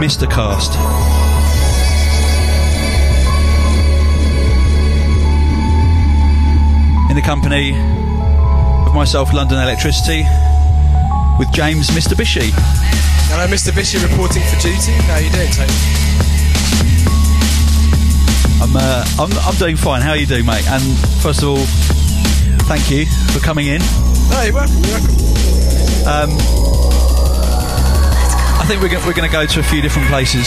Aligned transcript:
the 0.00 0.06
Mister 0.06 0.26
Cast. 0.26 0.72
In 7.10 7.16
the 7.16 7.22
company 7.22 7.72
of 8.86 8.94
myself, 8.94 9.32
London 9.32 9.58
Electricity, 9.58 10.24
with 11.38 11.52
James 11.52 11.88
Mistabishi. 11.90 12.50
Hello, 13.28 13.46
Mr. 13.46 13.74
Bishop 13.74 14.02
reporting 14.08 14.42
for 14.42 14.56
duty. 14.60 14.92
How 15.06 15.14
are 15.14 15.20
you 15.20 15.30
doing, 15.30 15.50
Tony? 15.52 15.72
I'm, 18.62 18.76
uh, 18.76 19.04
I'm 19.18 19.32
I'm 19.46 19.54
doing 19.56 19.76
fine. 19.76 20.02
How 20.02 20.10
are 20.10 20.16
you 20.16 20.26
doing, 20.26 20.46
mate? 20.46 20.66
And 20.68 20.82
first 21.22 21.42
of 21.42 21.48
all, 21.48 21.64
thank 22.66 22.90
you 22.90 23.06
for 23.32 23.40
coming 23.40 23.66
in. 23.66 23.80
No, 24.30 24.42
you're 24.42 24.54
welcome. 24.54 24.82
You're 24.84 24.98
welcome. 24.98 25.16
Um, 26.08 26.30
think 28.70 28.82
we're 28.82 28.88
going 28.88 29.04
we're 29.04 29.14
to 29.14 29.28
go 29.28 29.44
to 29.46 29.58
a 29.58 29.64
few 29.64 29.82
different 29.82 30.06
places 30.06 30.46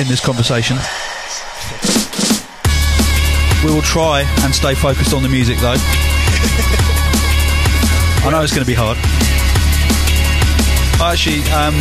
in 0.00 0.08
this 0.08 0.18
conversation. 0.18 0.76
We 3.62 3.70
will 3.70 3.86
try 3.86 4.26
and 4.42 4.52
stay 4.52 4.74
focused 4.74 5.14
on 5.14 5.22
the 5.22 5.28
music, 5.28 5.56
though. 5.58 5.78
I 8.26 8.30
know 8.32 8.42
it's 8.42 8.50
going 8.52 8.66
to 8.66 8.66
be 8.66 8.74
hard. 8.74 8.98
Actually, 10.98 11.46
um, 11.54 11.78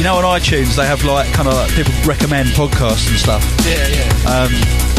you 0.00 0.04
know, 0.04 0.16
on 0.16 0.24
iTunes 0.24 0.76
they 0.76 0.86
have 0.86 1.04
like 1.04 1.30
kind 1.34 1.46
of 1.46 1.52
like 1.52 1.68
people 1.74 1.92
recommend 2.08 2.48
podcasts 2.56 3.04
and 3.12 3.20
stuff. 3.20 3.44
Yeah, 3.68 3.84
yeah. 3.84 4.08
Um, 4.24 4.52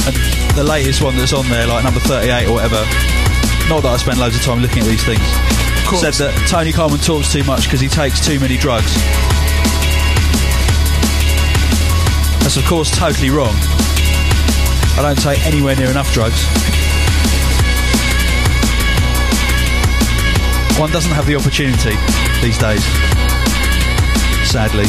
and 0.06 0.14
the 0.54 0.64
latest 0.64 1.02
one 1.02 1.18
that's 1.18 1.34
on 1.34 1.50
there, 1.50 1.66
like 1.66 1.84
number 1.84 2.00
38 2.02 2.46
or 2.46 2.54
whatever, 2.54 2.86
not 3.66 3.82
that 3.82 3.94
I 3.94 3.98
spend 3.98 4.20
loads 4.20 4.36
of 4.36 4.44
time 4.44 4.62
looking 4.62 4.84
at 4.84 4.90
these 4.90 5.04
things, 5.04 5.26
said 5.98 6.14
that 6.22 6.38
Tony 6.48 6.72
Colman 6.72 7.00
talks 7.00 7.34
too 7.34 7.44
much 7.46 7.64
because 7.64 7.82
he 7.82 7.88
takes 7.90 8.24
too 8.24 8.40
many 8.40 8.56
drugs. 8.56 8.94
That's, 12.50 12.58
of 12.58 12.66
course, 12.66 12.90
totally 12.90 13.30
wrong. 13.30 13.54
I 14.98 15.02
don't 15.04 15.20
take 15.22 15.46
anywhere 15.46 15.76
near 15.76 15.92
enough 15.92 16.12
drugs. 16.12 16.44
One 20.80 20.90
doesn't 20.90 21.12
have 21.12 21.28
the 21.28 21.36
opportunity 21.36 21.94
these 22.42 22.58
days, 22.58 22.84
sadly. 24.50 24.86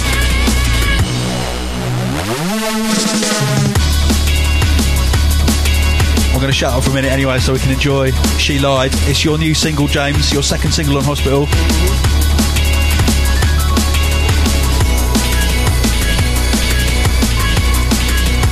I'm 6.33 6.41
going 6.41 6.47
to 6.47 6.53
shut 6.53 6.73
up 6.73 6.83
for 6.83 6.93
a 6.93 6.95
minute 6.95 7.13
anyway 7.13 7.41
so 7.41 7.53
we 7.53 7.59
can 7.59 7.73
enjoy 7.73 8.13
She 8.39 8.59
Lied. 8.59 8.93
It's 9.03 9.23
your 9.23 9.37
new 9.37 9.53
single, 9.53 9.87
James, 9.87 10.33
your 10.33 10.43
second 10.43 10.73
single 10.73 10.97
on 10.97 11.05
Hospital. 11.05 11.47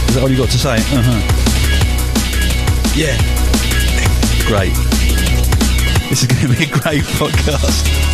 Is 0.08 0.14
that 0.14 0.22
all 0.22 0.30
you 0.30 0.38
got 0.38 0.48
to 0.50 0.58
say? 0.58 0.76
Uh-huh. 0.76 1.20
Yeah. 2.96 3.16
Great. 4.46 4.74
This 6.08 6.22
is 6.22 6.26
going 6.26 6.42
to 6.42 6.48
be 6.48 6.64
a 6.64 6.66
great 6.66 7.04
podcast. 7.04 8.07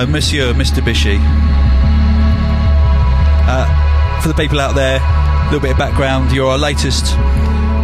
So, 0.00 0.06
Monsieur, 0.06 0.54
Mistabishi. 0.54 1.18
Uh, 3.46 4.20
for 4.22 4.28
the 4.28 4.34
people 4.34 4.58
out 4.58 4.74
there, 4.74 4.98
a 4.98 5.44
little 5.52 5.60
bit 5.60 5.72
of 5.72 5.76
background. 5.76 6.32
You're 6.32 6.48
our 6.48 6.56
latest 6.56 7.14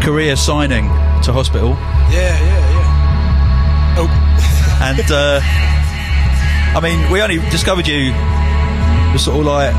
career 0.03 0.34
signing 0.34 0.84
to 1.25 1.32
hospital, 1.34 1.76
Yeah, 2.09 2.32
yeah, 2.41 2.71
yeah. 2.72 3.97
Oh, 3.99 4.78
and 4.82 5.10
uh, 5.10 5.41
I 6.75 6.81
mean, 6.82 7.12
we 7.12 7.21
only 7.21 7.37
discovered 7.50 7.87
you 7.87 8.15
sort 9.19 9.37
of 9.41 9.44
like 9.44 9.75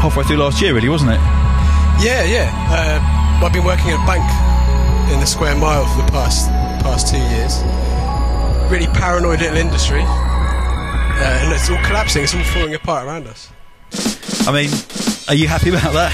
halfway 0.00 0.24
through 0.24 0.38
last 0.38 0.62
year, 0.62 0.72
really, 0.74 0.88
wasn't 0.88 1.10
it? 1.10 1.20
yeah, 2.00 2.24
yeah. 2.24 2.48
Uh, 2.72 3.44
I've 3.44 3.52
been 3.52 3.64
working 3.64 3.90
at 3.90 4.02
a 4.02 4.06
bank 4.06 4.24
in 5.12 5.20
the 5.20 5.26
square 5.26 5.54
mile 5.54 5.84
for 5.84 6.00
the 6.02 6.10
past 6.12 6.48
past 6.80 7.08
two 7.08 7.18
years. 7.18 7.60
Really 8.72 8.86
paranoid 8.98 9.40
little 9.40 9.58
industry. 9.58 10.02
Uh, 11.16 11.40
and 11.42 11.52
it's 11.52 11.70
all 11.70 11.78
collapsing. 11.84 12.24
It's 12.24 12.34
all 12.34 12.42
falling 12.44 12.74
apart 12.74 13.06
around 13.06 13.26
us. 13.26 13.50
I 14.46 14.52
mean, 14.52 14.70
are 15.28 15.34
you 15.34 15.48
happy 15.48 15.70
about 15.70 15.92
that? 15.92 16.12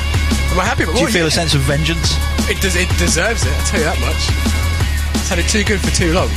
Am 0.52 0.61
I 0.61 0.64
happy? 0.64 0.85
Do 0.85 0.99
you 1.00 1.08
feel 1.08 1.26
a 1.26 1.31
sense 1.31 1.55
of 1.55 1.61
vengeance? 1.62 2.14
It, 2.49 2.61
does, 2.61 2.76
it 2.76 2.88
deserves 2.99 3.44
it, 3.44 3.52
I'll 3.52 3.67
tell 3.67 3.81
you 3.81 3.87
that 3.87 4.00
much. 4.00 4.23
It's 5.20 5.29
had 5.29 5.38
it 5.38 5.49
too 5.49 5.64
good 5.64 5.81
for 5.81 5.91
too 5.94 6.12
long. 6.12 6.29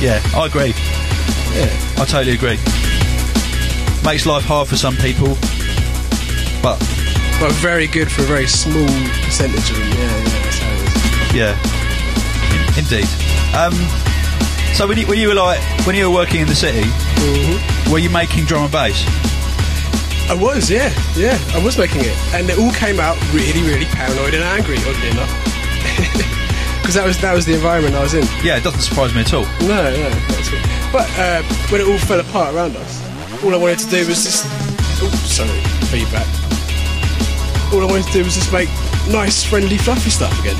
Yeah, 0.00 0.20
I 0.36 0.46
agree. 0.46 0.72
Yeah. 1.56 1.68
I 2.00 2.04
totally 2.06 2.32
agree. 2.32 2.56
Makes 4.04 4.24
life 4.24 4.44
hard 4.44 4.68
for 4.68 4.76
some 4.76 4.96
people, 4.96 5.36
but 6.62 6.78
But 7.40 7.52
very 7.60 7.86
good 7.86 8.10
for 8.10 8.22
a 8.22 8.24
very 8.24 8.46
small 8.46 8.86
percentage 9.24 9.70
of 9.70 9.76
them. 9.76 9.88
Yeah, 9.92 10.00
yeah, 10.00 10.40
that's 10.40 10.58
how 10.58 10.72
it 10.72 10.80
is. 10.88 11.34
Yeah, 11.36 11.52
indeed. 12.80 13.08
Um, 13.52 13.74
so 14.80 14.88
when 14.88 14.96
you, 14.96 15.06
when 15.06 15.18
you 15.18 15.28
were 15.28 15.34
like 15.34 15.60
when 15.84 15.94
you 15.94 16.08
were 16.08 16.14
working 16.14 16.40
in 16.40 16.48
the 16.48 16.54
city, 16.54 16.88
were 17.92 17.98
you 17.98 18.08
making 18.08 18.46
drum 18.46 18.64
and 18.64 18.72
bass? 18.72 19.04
I 20.24 20.32
was, 20.32 20.70
yeah, 20.70 20.88
yeah, 21.14 21.36
I 21.52 21.62
was 21.62 21.76
making 21.76 22.00
it, 22.00 22.16
and 22.32 22.48
it 22.48 22.56
all 22.58 22.72
came 22.72 22.98
out 22.98 23.20
really, 23.28 23.60
really 23.60 23.84
paranoid 23.84 24.32
and 24.32 24.42
angry, 24.42 24.78
oddly 24.88 25.12
enough, 25.12 25.28
because 26.80 26.96
that 26.96 27.04
was 27.04 27.20
that 27.20 27.34
was 27.34 27.44
the 27.44 27.52
environment 27.52 27.94
I 27.94 28.00
was 28.00 28.14
in. 28.14 28.24
Yeah, 28.42 28.56
it 28.56 28.64
doesn't 28.64 28.80
surprise 28.80 29.14
me 29.14 29.20
at 29.20 29.34
all. 29.34 29.44
No, 29.68 29.92
no. 29.92 30.08
But 30.88 31.12
uh, 31.20 31.42
when 31.68 31.82
it 31.82 31.86
all 31.86 31.98
fell 31.98 32.20
apart 32.20 32.54
around 32.54 32.74
us, 32.76 33.04
all 33.44 33.52
I 33.52 33.58
wanted 33.58 33.80
to 33.80 33.90
do 33.90 34.08
was 34.08 34.24
just, 34.24 34.46
oh, 35.04 35.12
sorry, 35.28 35.60
feedback. 35.92 36.24
All 37.68 37.84
I 37.84 37.86
wanted 37.86 38.06
to 38.06 38.12
do 38.16 38.24
was 38.24 38.32
just 38.32 38.50
make 38.50 38.70
nice, 39.12 39.44
friendly, 39.44 39.76
fluffy 39.76 40.08
stuff 40.08 40.32
again, 40.40 40.56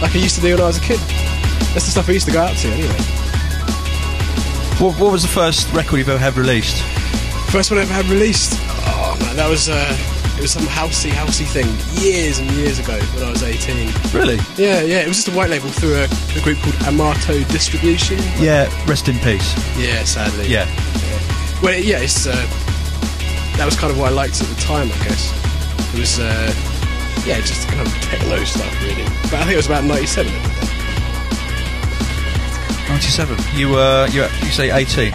like 0.00 0.16
I 0.16 0.20
used 0.24 0.36
to 0.36 0.40
do 0.40 0.56
when 0.56 0.62
I 0.64 0.68
was 0.72 0.78
a 0.78 0.80
kid. 0.80 1.00
That's 1.76 1.84
the 1.84 1.92
stuff 1.92 2.08
I 2.08 2.12
used 2.12 2.24
to 2.28 2.32
go 2.32 2.40
out 2.40 2.56
to 2.56 2.68
anyway. 2.68 3.27
What, 4.78 4.98
what 5.00 5.10
was 5.10 5.22
the 5.22 5.28
first 5.28 5.72
record 5.72 5.96
you've 5.98 6.08
ever 6.08 6.18
had 6.18 6.36
released? 6.36 6.82
First 7.50 7.70
one 7.70 7.78
I 7.78 7.82
ever 7.82 7.92
had 7.92 8.06
released. 8.06 8.52
Oh 8.86 9.16
man, 9.20 9.34
that 9.36 9.48
was 9.50 9.68
uh, 9.68 9.96
it 10.36 10.40
was 10.42 10.52
some 10.52 10.62
housey 10.64 11.10
housey 11.10 11.44
thing 11.46 11.66
years 12.00 12.38
and 12.38 12.48
years 12.52 12.78
ago 12.78 12.96
when 13.14 13.24
I 13.24 13.30
was 13.30 13.42
18. 13.42 13.90
Really? 14.12 14.36
Yeah, 14.56 14.82
yeah, 14.82 15.00
it 15.02 15.08
was 15.08 15.16
just 15.16 15.28
a 15.28 15.32
white 15.32 15.50
label 15.50 15.68
through 15.68 15.94
a, 15.96 16.04
a 16.38 16.42
group 16.44 16.58
called 16.58 16.76
Amato 16.86 17.42
Distribution. 17.50 18.18
Yeah. 18.38 18.70
Rest 18.86 19.08
in 19.08 19.18
peace. 19.18 19.50
Yeah, 19.76 20.04
sadly. 20.04 20.46
Yeah. 20.46 20.66
Well, 21.60 21.74
it- 21.74 21.84
yeah, 21.84 21.98
it's 21.98 22.26
uh, 22.28 22.32
that 23.56 23.64
was 23.64 23.74
kind 23.76 23.90
of 23.90 23.98
what 23.98 24.12
I 24.12 24.14
liked 24.14 24.40
at 24.40 24.46
the 24.46 24.60
time, 24.60 24.92
I 24.92 24.98
guess. 25.04 25.34
It 25.92 25.98
was 25.98 26.18
uh, 26.20 26.54
yeah, 27.26 27.40
just 27.40 27.66
kind 27.66 27.80
of 27.80 27.92
techno 28.02 28.44
stuff 28.44 28.70
really. 28.82 29.02
But 29.26 29.34
I 29.34 29.38
think 29.42 29.52
it 29.54 29.56
was 29.56 29.66
about 29.66 29.82
97 29.82 30.32
at 30.32 30.42
the 30.42 30.48
time. 30.48 30.57
97. 32.88 33.36
You 33.58 33.70
were, 33.70 34.06
you, 34.10 34.22
you 34.22 34.50
say 34.52 34.70
18? 34.70 35.12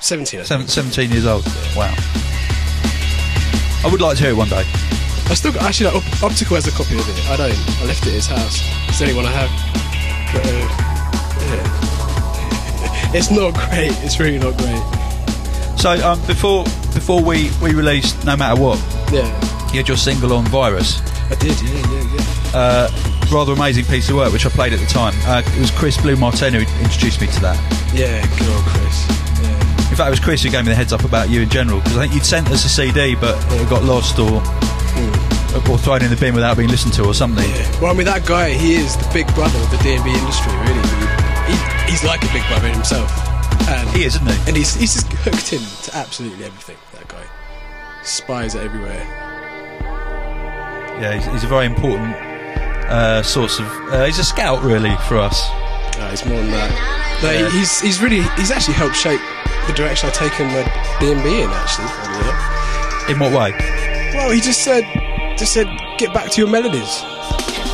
17. 0.00 0.40
I 0.40 0.42
think. 0.42 0.46
Seven, 0.46 0.68
17 0.68 1.10
years 1.10 1.26
old. 1.26 1.44
Wow. 1.76 1.94
I 3.84 3.88
would 3.90 4.00
like 4.00 4.16
to 4.18 4.22
hear 4.22 4.32
it 4.32 4.36
one 4.36 4.48
day. 4.48 4.64
I 5.30 5.34
still 5.34 5.52
got, 5.52 5.62
actually, 5.62 5.86
like, 5.90 5.96
Op- 5.96 6.22
Optical 6.24 6.56
has 6.56 6.66
a 6.66 6.72
copy 6.72 6.94
of 6.98 7.08
it. 7.08 7.30
I 7.30 7.36
don't. 7.36 7.52
I 7.80 7.84
left 7.86 8.02
it 8.06 8.08
at 8.08 8.14
his 8.14 8.26
house. 8.26 8.60
It's 8.88 8.98
the 8.98 9.04
only 9.06 9.16
one 9.16 9.26
I 9.26 9.32
have. 9.32 9.50
But, 10.32 10.46
uh, 10.46 10.50
yeah. 13.10 13.14
it's 13.18 13.30
not 13.30 13.54
great. 13.54 13.92
It's 14.04 14.18
really 14.20 14.38
not 14.38 14.56
great. 14.58 14.82
So 15.78 15.90
um, 16.06 16.20
before 16.26 16.64
before 16.94 17.22
we, 17.22 17.50
we 17.62 17.74
released 17.74 18.24
No 18.24 18.36
Matter 18.36 18.60
What, 18.60 18.78
Yeah. 19.10 19.26
you 19.72 19.78
had 19.78 19.88
your 19.88 19.96
single 19.96 20.32
on 20.34 20.44
Virus. 20.46 21.00
I 21.30 21.34
did, 21.36 21.60
yeah, 21.60 21.70
yeah, 21.90 22.14
yeah. 22.14 22.58
Uh, 22.58 22.88
rather 23.32 23.52
amazing 23.52 23.84
piece 23.86 24.08
of 24.10 24.16
work, 24.16 24.32
which 24.32 24.44
I 24.46 24.50
played 24.50 24.72
at 24.72 24.78
the 24.80 24.86
time. 24.86 25.14
Uh, 25.24 25.42
it 25.44 25.58
was 25.60 25.70
Chris 25.70 25.96
Blue 26.00 26.16
Martin 26.16 26.52
who 26.54 26.60
introduced 26.84 27.20
me 27.20 27.26
to 27.28 27.40
that. 27.40 27.56
Yeah, 27.94 28.20
good 28.38 28.48
old 28.52 28.64
Chris. 28.68 29.08
Yeah. 29.40 29.90
In 29.90 29.96
fact, 29.96 30.08
it 30.08 30.10
was 30.10 30.20
Chris 30.20 30.42
who 30.42 30.50
gave 30.50 30.64
me 30.64 30.70
the 30.70 30.74
heads 30.76 30.92
up 30.92 31.04
about 31.04 31.30
you 31.30 31.40
in 31.42 31.48
general 31.48 31.80
because 31.80 31.96
I 31.96 32.02
think 32.02 32.14
you'd 32.14 32.24
sent 32.26 32.50
us 32.50 32.64
a 32.64 32.68
CD, 32.68 33.14
but 33.14 33.36
it 33.52 33.68
got 33.68 33.84
lost 33.84 34.18
or 34.18 34.42
or 35.68 35.76
thrown 35.76 36.02
in 36.02 36.08
the 36.10 36.16
bin 36.16 36.34
without 36.34 36.56
being 36.56 36.70
listened 36.70 36.94
to 36.94 37.04
or 37.04 37.12
something. 37.12 37.48
Well, 37.80 37.92
I 37.92 37.94
mean, 37.94 38.06
that 38.06 38.24
guy, 38.26 38.50
he 38.50 38.74
is 38.74 38.96
the 38.96 39.08
big 39.12 39.26
brother 39.34 39.58
of 39.58 39.70
the 39.70 39.76
D&B 39.78 40.08
industry, 40.08 40.52
really. 40.64 40.80
He, 41.44 41.56
he's 41.92 42.02
like 42.04 42.24
a 42.24 42.32
big 42.32 42.42
brother 42.48 42.68
himself. 42.68 43.10
And, 43.68 43.88
He 43.90 44.04
is, 44.04 44.16
isn't 44.16 44.28
he? 44.30 44.48
and 44.48 44.56
he's, 44.56 44.74
he's 44.74 44.94
just 44.94 45.12
hooked 45.12 45.52
into 45.52 45.94
absolutely 45.94 46.46
everything, 46.46 46.76
that 46.94 47.06
guy. 47.06 47.22
Spies 48.02 48.56
everywhere. 48.56 49.04
Yeah, 51.00 51.14
he's, 51.16 51.26
he's 51.32 51.44
a 51.44 51.48
very 51.48 51.66
important 51.66 52.16
uh, 52.92 53.22
source 53.22 53.58
of. 53.58 53.66
Uh, 53.90 54.04
he's 54.04 54.18
a 54.18 54.24
scout, 54.24 54.62
really, 54.62 54.94
for 55.08 55.16
us. 55.18 55.40
Uh, 55.98 56.08
he's 56.10 56.24
more 56.26 56.38
than 56.38 56.50
that. 56.50 56.70
No, 57.22 57.28
he- 57.30 57.40
Yeah. 57.40 57.50
he's, 57.50 57.80
he's 57.80 58.00
really, 58.02 58.22
he's 58.36 58.50
actually 58.50 58.74
helped 58.74 58.96
shape 58.96 59.20
the 59.66 59.72
direction 59.74 60.08
I've 60.08 60.14
taken 60.16 60.46
my 60.48 60.62
D&B 61.00 61.42
in, 61.42 61.50
actually. 61.50 61.88
In 63.12 63.18
what 63.18 63.32
way? 63.32 63.52
Well, 64.14 64.30
he 64.30 64.40
just 64.40 64.62
said, 64.62 64.84
just 65.38 65.52
said, 65.54 65.66
get 65.98 66.12
back 66.12 66.30
to 66.32 66.40
your 66.40 66.50
melodies. 66.50 67.02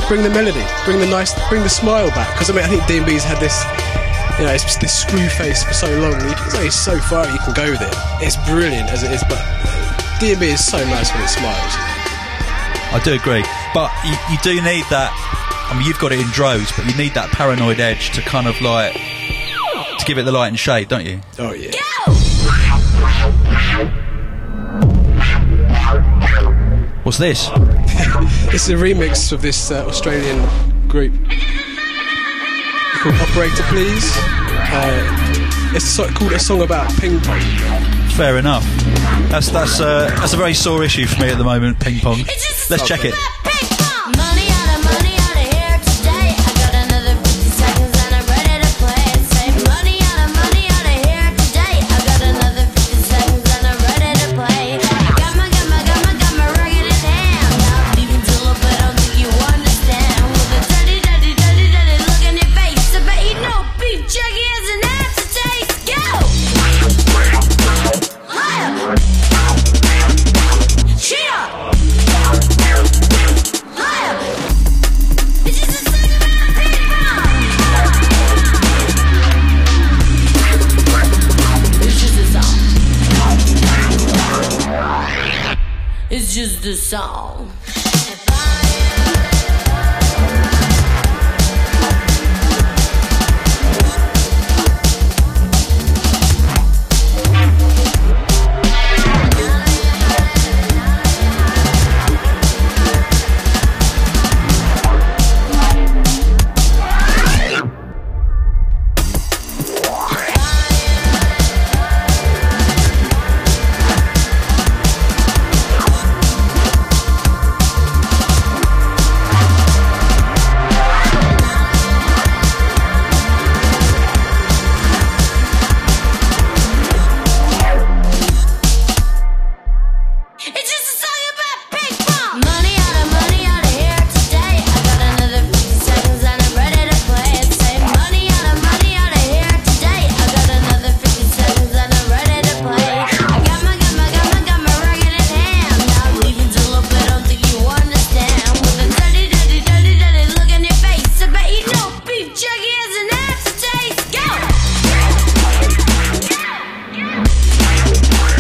Bring 0.09 0.23
the 0.23 0.31
melody, 0.31 0.65
bring 0.85 0.99
the 1.01 1.07
nice, 1.07 1.33
bring 1.49 1.63
the 1.63 1.69
smile 1.69 2.09
back. 2.11 2.33
Because 2.35 2.49
I 2.51 2.55
mean, 2.55 2.65
I 2.65 2.69
think 2.69 2.87
D&B's 2.87 3.25
had 3.25 3.39
this, 3.41 3.61
you 4.39 4.45
know, 4.47 4.53
it's 4.53 4.65
just 4.65 4.81
this 4.81 4.93
screw 4.97 5.29
face 5.29 5.63
for 5.65 5.73
so 5.75 5.89
long. 5.99 6.13
You- 6.13 6.35
There's 6.37 6.55
only 6.55 6.71
so 6.71 6.99
far 6.99 7.27
you 7.31 7.39
can 7.41 7.53
go 7.55 7.71
with 7.73 7.83
it. 7.83 7.95
It's 8.21 8.37
brilliant 8.49 8.89
as 8.91 9.03
it 9.03 9.11
is, 9.13 9.23
but 9.29 9.41
D&B 10.21 10.47
is 10.49 10.65
so 10.65 10.79
nice 10.89 11.13
when 11.13 11.23
it 11.25 11.29
smiles. 11.29 11.75
I 12.91 13.01
do 13.05 13.15
agree, 13.15 13.45
but 13.75 13.93
you, 14.05 14.17
you 14.33 14.39
do 14.43 14.55
need 14.65 14.85
that. 14.91 15.13
I 15.71 15.77
mean, 15.77 15.87
you've 15.87 15.99
got 15.99 16.13
it 16.13 16.21
in 16.21 16.27
droves, 16.29 16.73
but 16.75 16.87
you 16.87 16.97
need 16.97 17.13
that 17.15 17.31
paranoid 17.31 17.81
edge 17.81 18.11
to 18.13 18.23
kind 18.23 18.47
of 18.47 18.61
like 18.63 18.95
to 18.95 20.05
give 20.07 20.17
it 20.17 20.23
the 20.25 20.33
light 20.33 20.49
and 20.49 20.59
shade, 20.59 20.89
don't 20.89 21.05
you? 21.05 21.21
Oh 21.39 21.53
yeah. 21.53 21.73
What's 27.03 27.19
this? 27.19 27.49
It's 28.51 28.69
a 28.71 28.75
remix 28.75 29.31
of 29.31 29.43
this 29.43 29.71
uh, 29.71 29.85
Australian 29.87 30.41
group 30.89 31.13
called 32.99 33.15
Operator 33.17 33.63
Please. 33.65 34.11
Uh, 34.17 35.73
it's 35.75 35.85
a 35.85 35.89
sort 35.89 36.15
called 36.15 36.33
a 36.33 36.39
song 36.39 36.63
about 36.63 36.91
ping 36.99 37.21
pong. 37.21 37.98
Fair 38.19 38.37
enough. 38.37 38.65
That's 39.31 39.49
that's 39.49 39.79
uh, 39.79 40.07
that's 40.19 40.33
a 40.33 40.37
very 40.37 40.53
sore 40.53 40.83
issue 40.83 41.07
for 41.07 41.23
me 41.23 41.29
at 41.29 41.39
the 41.39 41.45
moment. 41.45 41.79
Ping 41.79 42.01
pong. 42.01 42.25
Let's 42.69 42.85
check 42.85 43.05
it. 43.05 43.15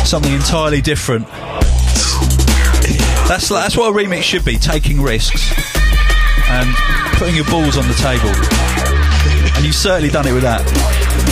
Something 0.08 0.32
entirely 0.32 0.80
different. 0.80 1.26
That's 3.28 3.48
that's 3.50 3.76
what 3.76 3.90
a 3.90 3.94
remix 3.94 4.22
should 4.22 4.42
be: 4.42 4.56
taking 4.56 5.02
risks 5.02 5.52
and 6.48 6.74
putting 7.18 7.36
your 7.36 7.44
balls 7.44 7.76
on 7.76 7.86
the 7.86 7.92
table. 7.94 8.30
And 9.56 9.66
you've 9.66 9.74
certainly 9.74 10.08
done 10.08 10.26
it 10.26 10.32
with 10.32 10.44
that. 10.44 10.64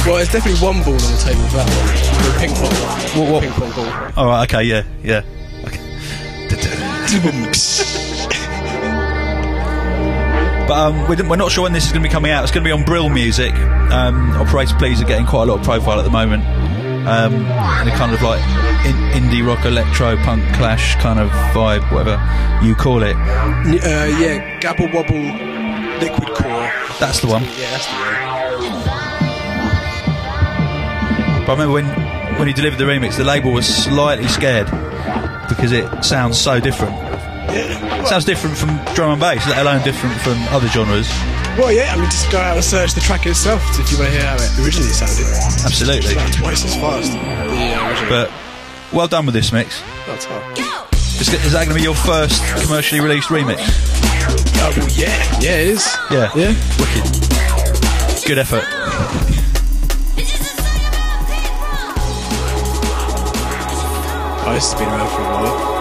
Well, 0.04 0.16
there's 0.16 0.30
definitely 0.30 0.60
one 0.60 0.82
ball 0.82 0.92
on 0.92 0.98
the 1.00 1.22
table 1.24 1.40
for 1.48 1.56
that 1.56 1.68
one. 1.72 1.86
The 2.22 2.38
ping 2.38 2.54
pong. 2.54 2.74
What- 3.18 3.32
what- 3.32 3.42
Ping 3.42 3.52
pong 3.52 3.72
ball. 3.72 4.12
All 4.16 4.26
right. 4.26 4.42
Okay. 4.52 4.64
Yeah. 4.64 4.82
Yeah. 5.02 5.22
Okay. 5.64 5.80
But 10.68 10.76
um, 10.78 11.08
we 11.08 11.16
are 11.16 11.36
not 11.36 11.50
sure 11.52 11.62
when 11.62 11.72
this 11.72 11.86
is 11.86 11.92
going 11.92 12.02
to 12.02 12.08
be 12.08 12.12
coming 12.12 12.32
out. 12.32 12.42
It's 12.42 12.52
going 12.52 12.64
to 12.64 12.68
be 12.68 12.72
on 12.72 12.82
Brille 12.84 13.08
Music. 13.08 13.54
Um, 13.54 14.32
Operator 14.32 14.74
Please 14.78 15.00
are 15.00 15.04
getting 15.04 15.24
quite 15.24 15.44
a 15.44 15.46
lot 15.46 15.60
of 15.60 15.64
profile 15.64 15.98
at 16.00 16.02
the 16.02 16.10
moment. 16.10 16.42
Um, 17.06 17.34
and 17.34 17.88
a 17.88 17.92
kind 17.92 18.12
of 18.12 18.20
like 18.20 18.42
in, 18.84 18.96
indie 19.22 19.46
rock, 19.46 19.64
electro, 19.64 20.16
punk, 20.16 20.42
clash 20.54 20.96
kind 20.96 21.20
of 21.20 21.30
vibe, 21.54 21.88
whatever 21.92 22.20
you 22.64 22.74
call 22.74 23.02
it. 23.04 23.14
Uh, 23.14 24.06
yeah, 24.18 24.58
Gabble 24.58 24.90
Wobble 24.92 25.14
Liquid 26.00 26.34
Core. 26.34 26.70
That's 26.98 27.20
the 27.20 27.28
one. 27.28 27.42
Yeah, 27.44 27.70
that's 27.70 27.86
the 27.86 27.92
one. 27.92 28.16
But 31.46 31.52
I 31.52 31.54
remember 31.54 31.74
when 31.74 32.38
when 32.38 32.48
he 32.48 32.54
delivered 32.54 32.78
the 32.78 32.84
remix, 32.84 33.16
the 33.16 33.24
label 33.24 33.52
was 33.52 33.66
slightly 33.66 34.26
scared 34.26 34.66
because 35.48 35.70
it 35.70 36.04
sounds 36.04 36.40
so 36.40 36.58
different. 36.58 36.96
It 37.48 38.08
sounds 38.08 38.24
different 38.24 38.56
from 38.56 38.80
drum 38.94 39.12
and 39.12 39.20
bass, 39.20 39.46
let 39.48 39.58
alone 39.58 39.82
different 39.84 40.20
from 40.20 40.36
other 40.48 40.66
genres. 40.66 41.08
Well, 41.56 41.72
yeah, 41.72 41.92
I 41.92 41.96
mean, 41.96 42.10
just 42.10 42.30
go 42.30 42.38
out 42.38 42.54
and 42.56 42.64
search 42.64 42.92
the 42.92 43.00
track 43.00 43.24
itself 43.24 43.62
if 43.80 43.90
you 43.90 43.96
want 43.98 44.10
to 44.12 44.18
hear 44.18 44.26
how 44.26 44.36
it 44.36 44.58
originally 44.60 44.90
sounded. 44.92 45.24
Absolutely. 45.64 46.04
It's 46.04 46.12
about 46.12 46.32
twice 46.32 46.64
as 46.64 46.74
fast. 46.76 47.12
The 47.12 47.18
uh. 47.18 48.08
But 48.10 48.30
well 48.92 49.08
done 49.08 49.24
with 49.24 49.34
this 49.34 49.52
mix. 49.52 49.80
Not 50.06 50.22
hard. 50.24 50.58
Is, 50.92 51.32
is 51.32 51.52
that 51.52 51.64
going 51.64 51.70
to 51.70 51.74
be 51.74 51.82
your 51.82 51.94
first 51.94 52.42
commercially 52.62 53.00
released 53.00 53.28
remix? 53.28 53.56
Oh, 54.58 54.70
well, 54.76 54.88
yeah. 54.90 55.40
Yeah, 55.40 55.56
it 55.56 55.68
is. 55.68 55.96
Yeah. 56.10 56.30
Yeah. 56.36 56.52
Wicked. 56.76 57.04
Good 58.26 58.38
effort. 58.38 58.64
It's 60.18 60.30
just 60.30 60.42
a 60.42 60.62
song 60.62 60.80
about 60.92 61.24
people. 61.24 61.64
Oh, 64.44 64.52
this 64.52 64.72
has 64.72 64.78
been 64.78 64.88
around 64.88 65.08
for 65.08 65.22
a 65.22 65.24
while. 65.24 65.75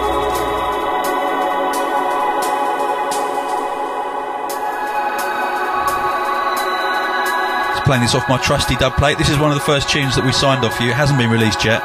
Playing 7.86 8.02
this 8.02 8.16
off 8.16 8.28
my 8.28 8.36
trusty 8.38 8.74
dub 8.74 8.96
plate. 8.96 9.16
This 9.16 9.28
is 9.28 9.38
one 9.38 9.52
of 9.52 9.54
the 9.56 9.64
first 9.64 9.88
tunes 9.88 10.16
that 10.16 10.24
we 10.24 10.32
signed 10.32 10.64
off 10.64 10.80
you. 10.80 10.90
It 10.90 10.94
hasn't 10.94 11.20
been 11.20 11.30
released 11.30 11.64
yet. 11.64 11.80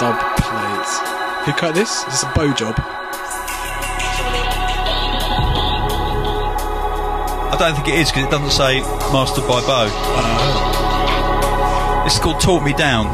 Dub 0.00 0.16
plates. 0.40 0.98
Who 1.44 1.52
cut 1.52 1.74
this? 1.74 2.02
Is 2.08 2.22
a 2.22 2.32
bow 2.34 2.54
job? 2.54 2.74
I 7.52 7.56
don't 7.58 7.74
think 7.74 7.88
it 7.88 8.00
is 8.00 8.10
because 8.10 8.24
it 8.24 8.30
doesn't 8.30 8.52
say 8.52 8.80
mastered 9.12 9.46
by 9.46 9.60
Bo. 9.60 9.84
This 12.04 12.14
is 12.14 12.20
called 12.20 12.40
Talk 12.40 12.64
Me 12.64 12.72
Down. 12.72 13.04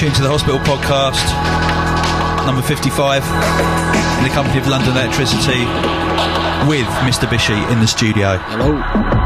You 0.00 0.06
tune 0.06 0.16
to 0.16 0.22
the 0.22 0.30
Hospital 0.30 0.58
Podcast, 0.60 1.26
number 2.46 2.62
55, 2.62 3.22
in 3.22 4.24
the 4.24 4.30
company 4.30 4.58
of 4.58 4.66
London 4.66 4.92
Electricity, 4.92 5.60
with 6.66 6.86
Mistabishi 7.04 7.70
in 7.70 7.80
the 7.80 7.86
studio. 7.86 8.38
Hello. 8.38 9.19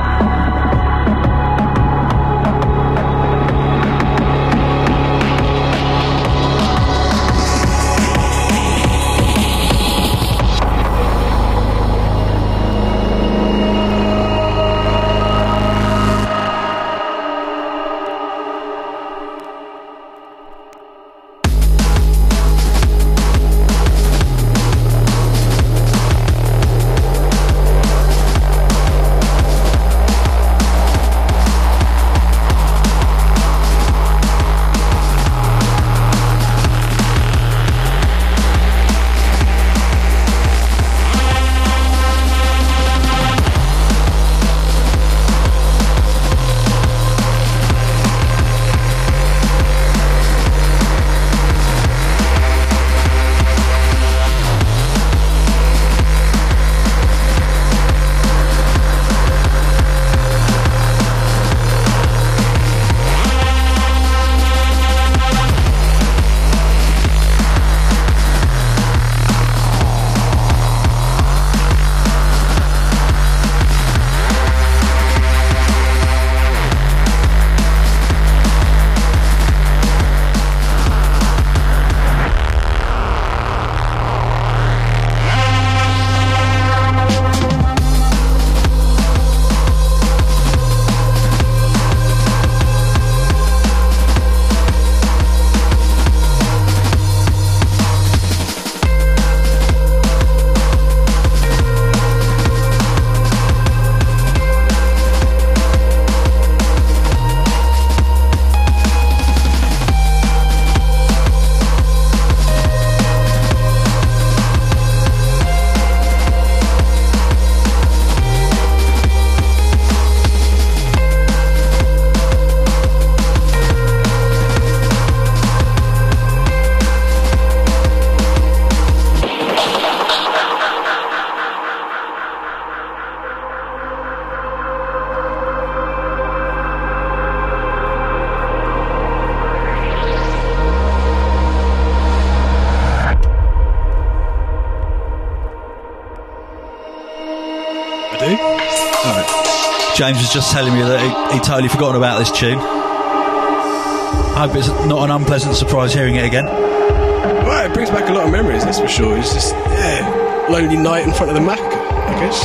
James 149.94 150.18
was 150.18 150.32
just 150.32 150.50
telling 150.50 150.74
me 150.74 150.82
that 150.82 150.98
he, 150.98 151.38
he 151.38 151.40
totally 151.40 151.68
forgotten 151.68 151.94
about 151.94 152.18
this 152.18 152.32
tune. 152.32 152.58
I 152.58 154.46
hope 154.46 154.56
it's 154.56 154.66
not 154.90 155.04
an 155.04 155.10
unpleasant 155.12 155.54
surprise 155.54 155.94
hearing 155.94 156.16
it 156.16 156.24
again. 156.24 156.46
Well, 156.46 157.64
it 157.64 157.72
brings 157.72 157.90
back 157.90 158.08
a 158.08 158.12
lot 158.12 158.26
of 158.26 158.32
memories, 158.32 158.64
that's 158.64 158.80
for 158.80 158.88
sure. 158.88 159.16
It's 159.16 159.32
just, 159.32 159.54
yeah, 159.54 160.46
lonely 160.50 160.76
night 160.76 161.04
in 161.06 161.12
front 161.12 161.30
of 161.30 161.36
the 161.36 161.40
Mac, 161.40 161.60
I 161.60 162.18
guess. 162.18 162.42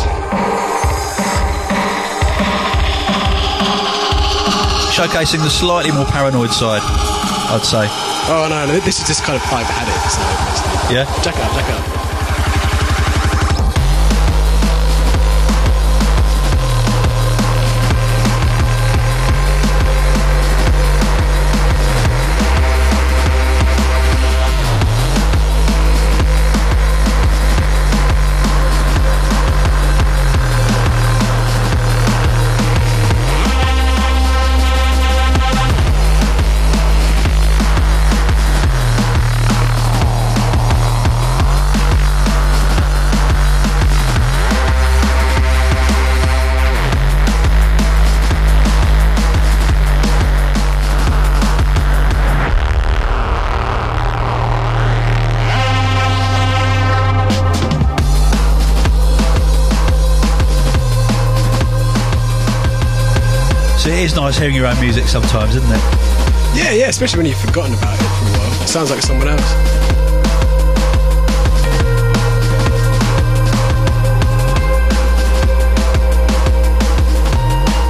Showcasing 4.96 5.42
the 5.42 5.50
slightly 5.50 5.92
more 5.92 6.06
paranoid 6.06 6.52
side, 6.52 6.82
I'd 6.84 7.66
say. 7.66 7.88
Oh, 8.30 8.46
no, 8.48 8.68
no, 8.68 8.80
this 8.80 9.00
is 9.00 9.08
just 9.08 9.24
kind 9.24 9.36
of 9.36 9.42
I've 9.52 9.66
had. 9.66 9.90
So. 10.12 10.94
Yeah? 10.94 11.06
Jack 11.24 11.34
it 11.36 11.42
out, 11.42 11.52
check 11.56 11.68
it 11.68 11.74
out. 11.74 12.09
Nice 64.30 64.38
hearing 64.38 64.56
your 64.56 64.68
own 64.68 64.80
music 64.80 65.08
sometimes, 65.08 65.56
isn't 65.56 65.72
it? 65.72 65.82
Yeah, 66.54 66.72
yeah, 66.72 66.90
especially 66.90 67.18
when 67.18 67.26
you've 67.26 67.40
forgotten 67.40 67.74
about 67.74 67.96
it 67.96 68.04
for 68.04 68.26
a 68.26 68.38
while. 68.38 68.62
It 68.62 68.68
sounds 68.68 68.92
like 68.92 69.02
someone 69.02 69.28
else. 69.28 69.42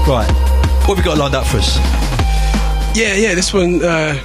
Right. 0.08 0.31
What 0.88 0.96
have 0.96 0.98
we 0.98 1.03
got 1.03 1.17
lined 1.17 1.36
up 1.36 1.46
for 1.46 1.58
us? 1.58 1.75
Yeah, 2.96 3.15
yeah, 3.15 3.36
this 3.36 3.53
one 3.53 3.84
uh, 3.84 4.17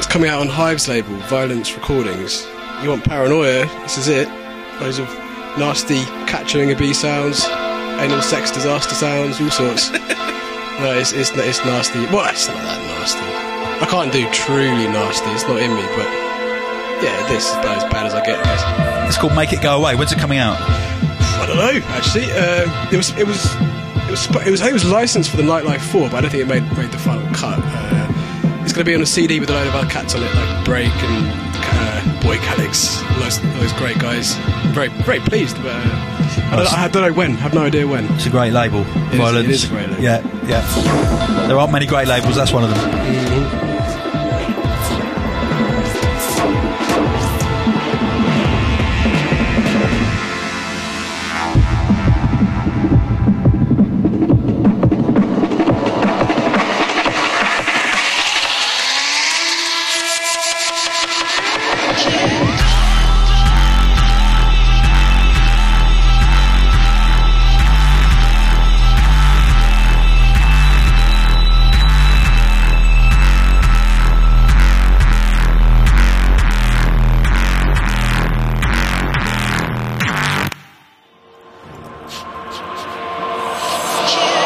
is 0.00 0.06
coming 0.06 0.30
out 0.30 0.40
on 0.40 0.48
Hive's 0.48 0.88
label, 0.88 1.14
Violence 1.28 1.74
Recordings. 1.74 2.46
You 2.82 2.88
want 2.88 3.04
paranoia, 3.04 3.66
this 3.82 3.98
is 3.98 4.08
it. 4.08 4.26
Loads 4.80 5.00
of 5.00 5.08
nasty 5.58 6.02
catching 6.26 6.72
a 6.72 6.74
bee 6.74 6.94
sounds, 6.94 7.44
anal 8.00 8.22
sex 8.22 8.50
disaster 8.50 8.94
sounds, 8.94 9.38
all 9.38 9.50
sorts. 9.50 9.90
no, 10.80 10.94
it's, 10.98 11.12
it's, 11.12 11.30
it's 11.34 11.64
nasty. 11.64 12.00
Well, 12.06 12.28
it's 12.30 12.46
not 12.48 12.56
that 12.62 12.80
nasty. 12.86 13.26
I 13.82 13.86
can't 13.90 14.12
do 14.12 14.28
truly 14.30 14.86
nasty, 14.88 15.30
it's 15.30 15.42
not 15.44 15.58
in 15.60 15.70
me, 15.74 15.82
but 15.96 16.08
yeah, 17.02 17.26
this 17.28 17.46
is 17.48 17.54
about 17.54 17.76
as 17.78 17.84
bad 17.92 18.06
as 18.06 18.14
I 18.14 18.24
get. 18.24 18.38
It's 19.08 19.16
called 19.16 19.34
Make 19.34 19.52
It 19.52 19.62
Go 19.62 19.76
Away. 19.78 19.94
When's 19.94 20.12
it 20.12 20.18
coming 20.18 20.38
out? 20.38 20.56
I 20.60 21.46
don't 21.46 21.56
know. 21.56 21.80
Actually, 21.88 22.24
uh, 22.32 22.90
it 22.92 22.96
was 22.96 23.10
it 23.16 23.26
was 23.26 23.54
it 24.08 24.10
was 24.10 24.26
it 24.46 24.50
was 24.50 24.60
it 24.60 24.72
was 24.72 24.84
licensed 24.84 25.30
for 25.30 25.36
the 25.36 25.44
Nightlife 25.44 25.80
Four, 25.80 26.10
but 26.10 26.16
I 26.16 26.20
don't 26.22 26.30
think 26.30 26.42
it 26.42 26.48
made 26.48 26.64
made 26.76 26.90
the 26.90 26.98
final 26.98 27.22
cut. 27.32 27.58
Uh, 27.62 28.60
it's 28.62 28.72
going 28.72 28.84
to 28.84 28.90
be 28.90 28.94
on 28.94 29.00
a 29.00 29.06
CD 29.06 29.38
with 29.40 29.48
a 29.48 29.52
load 29.54 29.66
of 29.68 29.74
other 29.76 29.88
cats 29.88 30.14
on 30.14 30.22
it, 30.22 30.34
like 30.34 30.64
Break 30.64 30.90
and 30.92 31.32
uh, 31.54 32.22
Boy 32.22 32.36
Calix, 32.38 33.00
those, 33.20 33.40
those 33.60 33.72
great 33.74 33.98
guys. 33.98 34.34
I'm 34.36 34.72
very 34.74 34.88
very 34.88 35.20
pleased, 35.20 35.56
but 35.62 35.72
uh, 35.72 35.80
I, 36.50 36.56
don't, 36.56 36.72
I 36.74 36.88
don't 36.88 37.02
know 37.08 37.12
when. 37.16 37.32
I 37.34 37.36
have 37.36 37.54
no 37.54 37.62
idea 37.62 37.86
when. 37.86 38.04
It's 38.14 38.26
a 38.26 38.30
great 38.30 38.52
label. 38.52 38.80
is- 38.80 39.16
Violence. 39.16 39.48
it 39.48 39.50
is 39.50 39.64
a 39.64 39.68
great 39.68 39.88
label. 39.88 40.02
Yeah, 40.02 40.20
yeah. 40.48 41.46
There 41.46 41.58
aren't 41.58 41.72
many 41.72 41.86
great 41.86 42.08
labels. 42.08 42.36
That's 42.36 42.52
one 42.52 42.64
of 42.64 42.70
them. 42.70 42.78
Mm-hmm. 42.90 43.67
Cheers. 84.08 84.37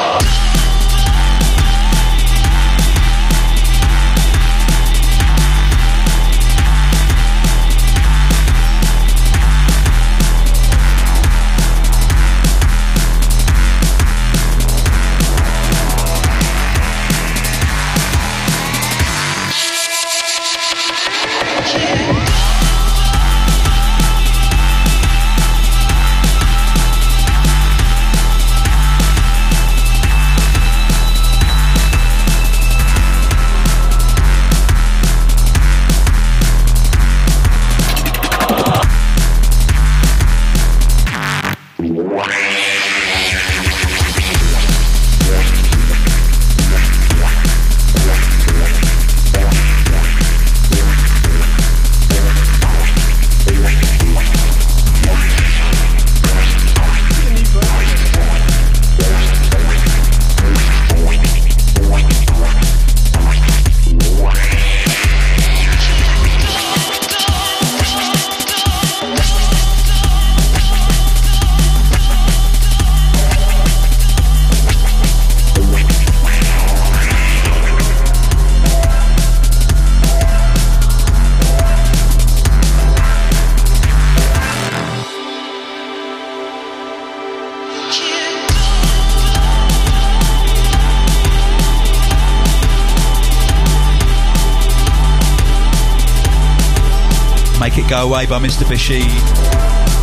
Make 97.62 97.79
It 97.79 97.88
Go 97.88 98.09
Away 98.09 98.27
by 98.27 98.40
Mistabishi. 98.40 99.03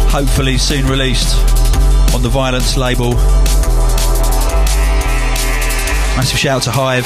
Hopefully 0.09 0.57
soon 0.57 0.85
released 0.85 1.35
on 2.15 2.21
the 2.21 2.29
Violence 2.29 2.77
label. 2.77 3.15
Massive 6.15 6.39
shout 6.39 6.55
out 6.55 6.63
to 6.63 6.71
Hive. 6.71 7.05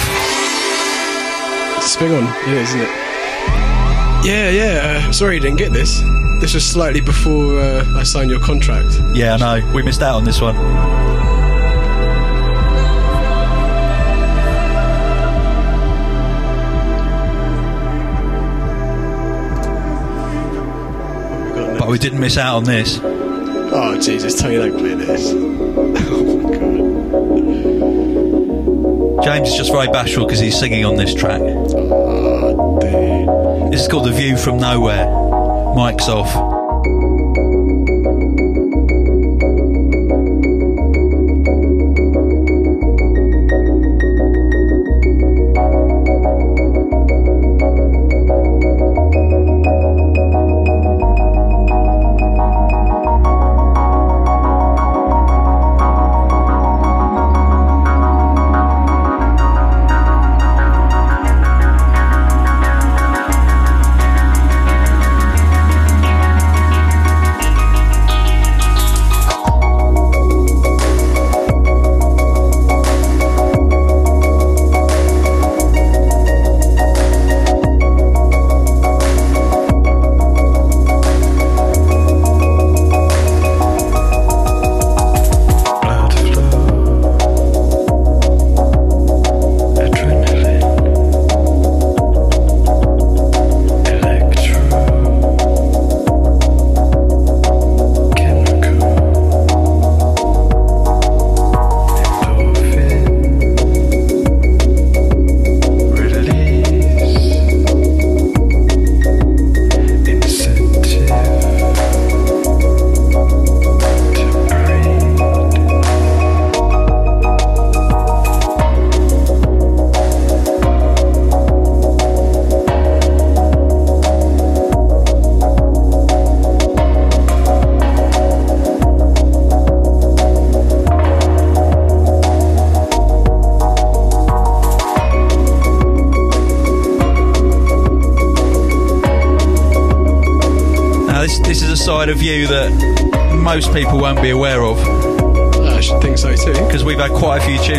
Sping 1.83 2.13
on, 2.13 2.25
yeah, 2.47 2.61
isn't 2.61 2.81
it? 2.81 2.89
Yeah, 4.27 4.49
yeah. 4.51 5.07
Uh, 5.07 5.11
sorry 5.11 5.37
you 5.37 5.41
didn't 5.41 5.57
get 5.57 5.73
this. 5.73 6.01
This 6.39 6.53
was 6.53 6.63
slightly 6.63 7.01
before 7.01 7.59
uh, 7.59 7.83
I 7.97 8.03
signed 8.03 8.29
your 8.29 8.39
contract. 8.39 9.01
Yeah, 9.15 9.33
I 9.33 9.37
know. 9.59 9.71
We 9.73 9.81
missed 9.81 10.03
out 10.03 10.17
on 10.17 10.23
this 10.23 10.39
one. 10.39 10.55
We 21.93 21.99
didn't 21.99 22.19
miss 22.19 22.37
out 22.39 22.55
on 22.55 22.63
this. 22.63 22.99
Oh 23.03 23.99
Jesus, 24.01 24.33
tell 24.41 24.49
me 24.49 24.55
don't 24.55 24.75
play 24.75 24.95
this. 24.95 25.29
oh 25.31 25.37
my 26.41 26.49
god. 29.15 29.23
James 29.23 29.49
is 29.49 29.55
just 29.55 29.71
very 29.71 29.85
bashful 29.89 30.25
because 30.25 30.39
he's 30.39 30.57
singing 30.57 30.85
on 30.85 30.95
this 30.95 31.13
track. 31.13 31.39
Oh 31.39 32.79
dude. 32.81 33.71
This 33.71 33.81
is 33.81 33.87
called 33.87 34.07
The 34.07 34.11
View 34.11 34.37
from 34.37 34.57
Nowhere. 34.57 35.05
Mike's 35.75 36.09
off. 36.09 36.52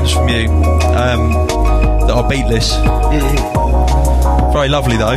Tunes 0.05 0.13
from 0.13 0.29
you 0.29 0.49
um, 0.95 1.33
that 2.07 2.11
are 2.11 2.25
beatless. 2.25 2.73
Very 4.53 4.69
lovely 4.69 4.97
though. 4.97 5.17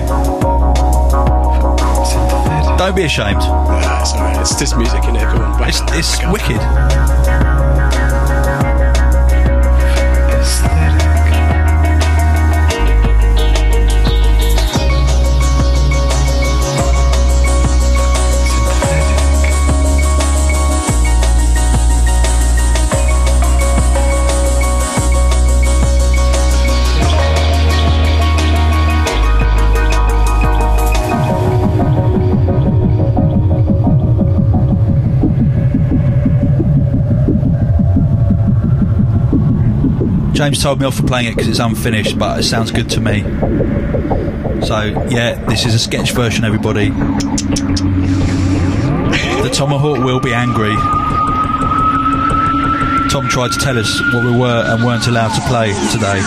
Don't 2.77 2.95
be 2.95 3.03
ashamed. 3.03 3.39
Ah, 3.41 4.01
it's 4.01 4.13
alright. 4.13 4.37
It's 4.39 4.55
just 4.55 4.77
music 4.77 5.03
in 5.05 5.15
there. 5.15 5.25
Come 5.27 5.41
on, 5.41 5.59
back 5.59 5.69
It's, 5.69 5.81
it's 5.91 6.17
back 6.17 6.27
up. 6.27 6.33
wicked. 6.33 7.76
James 40.47 40.63
told 40.63 40.79
me 40.79 40.85
off 40.85 40.95
for 40.95 41.03
playing 41.03 41.27
it 41.27 41.35
because 41.35 41.49
it's 41.49 41.59
unfinished, 41.59 42.17
but 42.17 42.39
it 42.39 42.43
sounds 42.43 42.71
good 42.71 42.89
to 42.91 43.01
me. 43.01 43.21
So, 44.65 45.05
yeah, 45.09 45.43
this 45.49 45.65
is 45.65 45.73
a 45.73 45.79
sketch 45.79 46.13
version, 46.13 46.45
everybody. 46.45 46.89
The 49.41 49.49
Tomahawk 49.51 50.05
will 50.05 50.21
be 50.21 50.33
angry. 50.33 50.73
Tom 53.09 53.27
tried 53.27 53.51
to 53.51 53.59
tell 53.59 53.77
us 53.77 54.01
what 54.13 54.23
we 54.23 54.31
were 54.39 54.63
and 54.67 54.85
weren't 54.85 55.07
allowed 55.07 55.35
to 55.35 55.41
play 55.49 55.73
today. 55.91 56.21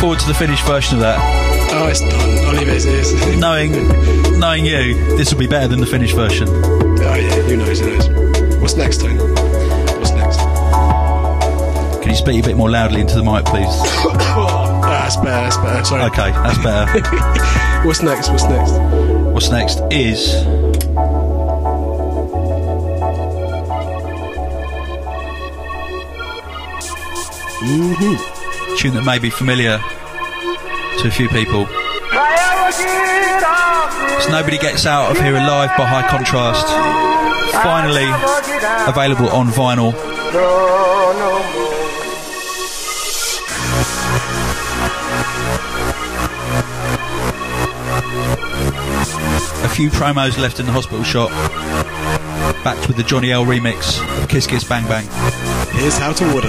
Forward 0.00 0.18
to 0.18 0.26
the 0.26 0.34
finished 0.34 0.64
version 0.64 0.94
of 0.94 1.02
that. 1.02 1.18
Oh, 1.74 1.86
it's 1.86 2.00
done. 2.00 2.12
I'll 2.46 2.54
leave 2.54 2.68
it 2.68 2.74
as 2.74 2.86
it 2.86 2.94
is. 2.94 3.38
Knowing, 3.38 3.70
knowing 4.40 4.64
you, 4.64 4.94
this 5.18 5.30
will 5.30 5.38
be 5.38 5.46
better 5.46 5.68
than 5.68 5.78
the 5.78 5.86
finished 5.86 6.14
version. 6.14 6.48
Oh 6.48 7.14
yeah, 7.14 7.28
who 7.42 7.58
knows? 7.58 7.80
Who 7.80 7.90
knows? 7.90 8.56
What's 8.62 8.76
next, 8.76 9.02
Tony? 9.02 9.18
What's 9.18 10.12
next? 10.12 10.38
Can 12.00 12.08
you 12.08 12.16
speak 12.16 12.42
a 12.42 12.46
bit 12.46 12.56
more 12.56 12.70
loudly 12.70 13.02
into 13.02 13.14
the 13.14 13.22
mic, 13.22 13.44
please? 13.44 13.66
Ah, 14.82 15.02
that's 15.04 15.16
better. 15.16 15.28
That's 15.30 15.56
better. 15.58 15.84
Sorry. 15.84 16.02
Okay, 16.04 16.30
that's 16.30 16.58
better. 16.58 17.00
What's 17.86 18.02
next? 18.02 18.30
What's 18.30 18.44
next? 18.44 18.72
What's 19.32 19.50
next 19.50 19.80
is 19.92 20.34
tune 28.78 28.94
that 28.94 29.04
may 29.04 29.18
be 29.18 29.30
familiar 29.30 29.78
to 29.78 31.08
a 31.08 31.10
few 31.10 31.28
people. 31.28 31.66
So 34.20 34.30
nobody 34.30 34.58
gets 34.58 34.86
out 34.86 35.10
of 35.10 35.18
here 35.22 35.36
alive 35.36 35.70
by 35.76 35.86
high 35.86 36.06
contrast. 36.08 36.66
Finally 37.62 38.08
available 38.88 39.28
on 39.30 39.48
vinyl. 39.48 39.94
A 49.64 49.68
few 49.68 49.90
promos 49.90 50.38
left 50.38 50.60
in 50.60 50.66
the 50.66 50.72
hospital 50.72 51.02
shop. 51.02 51.30
Backed 52.64 52.88
with 52.88 52.96
the 52.96 53.02
Johnny 53.02 53.32
L 53.32 53.44
remix 53.44 54.00
of 54.22 54.28
Kiss 54.28 54.46
Kiss 54.46 54.64
Bang 54.64 54.84
Bang. 54.86 55.06
Here's 55.72 55.96
how 55.96 56.12
to 56.12 56.34
order. 56.34 56.48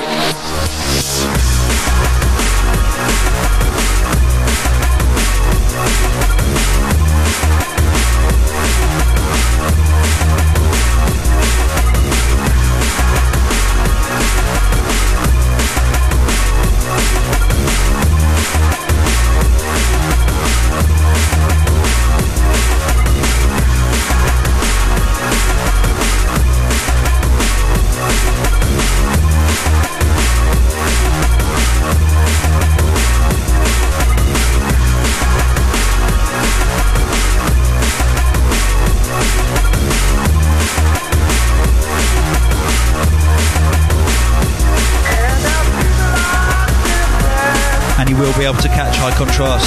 High 49.01 49.17
Contrast 49.17 49.65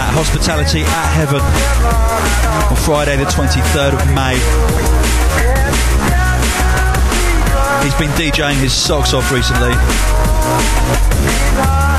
at 0.00 0.08
Hospitality 0.16 0.80
at 0.80 1.08
Heaven 1.12 1.42
on 2.72 2.76
Friday, 2.80 3.14
the 3.16 3.28
23rd 3.28 3.92
of 3.92 4.00
May. 4.16 4.40
He's 7.84 7.94
been 8.00 8.08
DJing 8.16 8.56
his 8.56 8.72
socks 8.72 9.12
off 9.12 9.30
recently, 9.30 9.72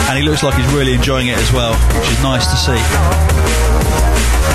and 0.10 0.18
he 0.18 0.24
looks 0.28 0.42
like 0.42 0.56
he's 0.56 0.74
really 0.74 0.94
enjoying 0.96 1.28
it 1.28 1.38
as 1.38 1.54
well, 1.54 1.76
which 2.00 2.10
is 2.10 2.24
nice 2.24 2.48
to 2.48 2.58
see. 2.58 4.07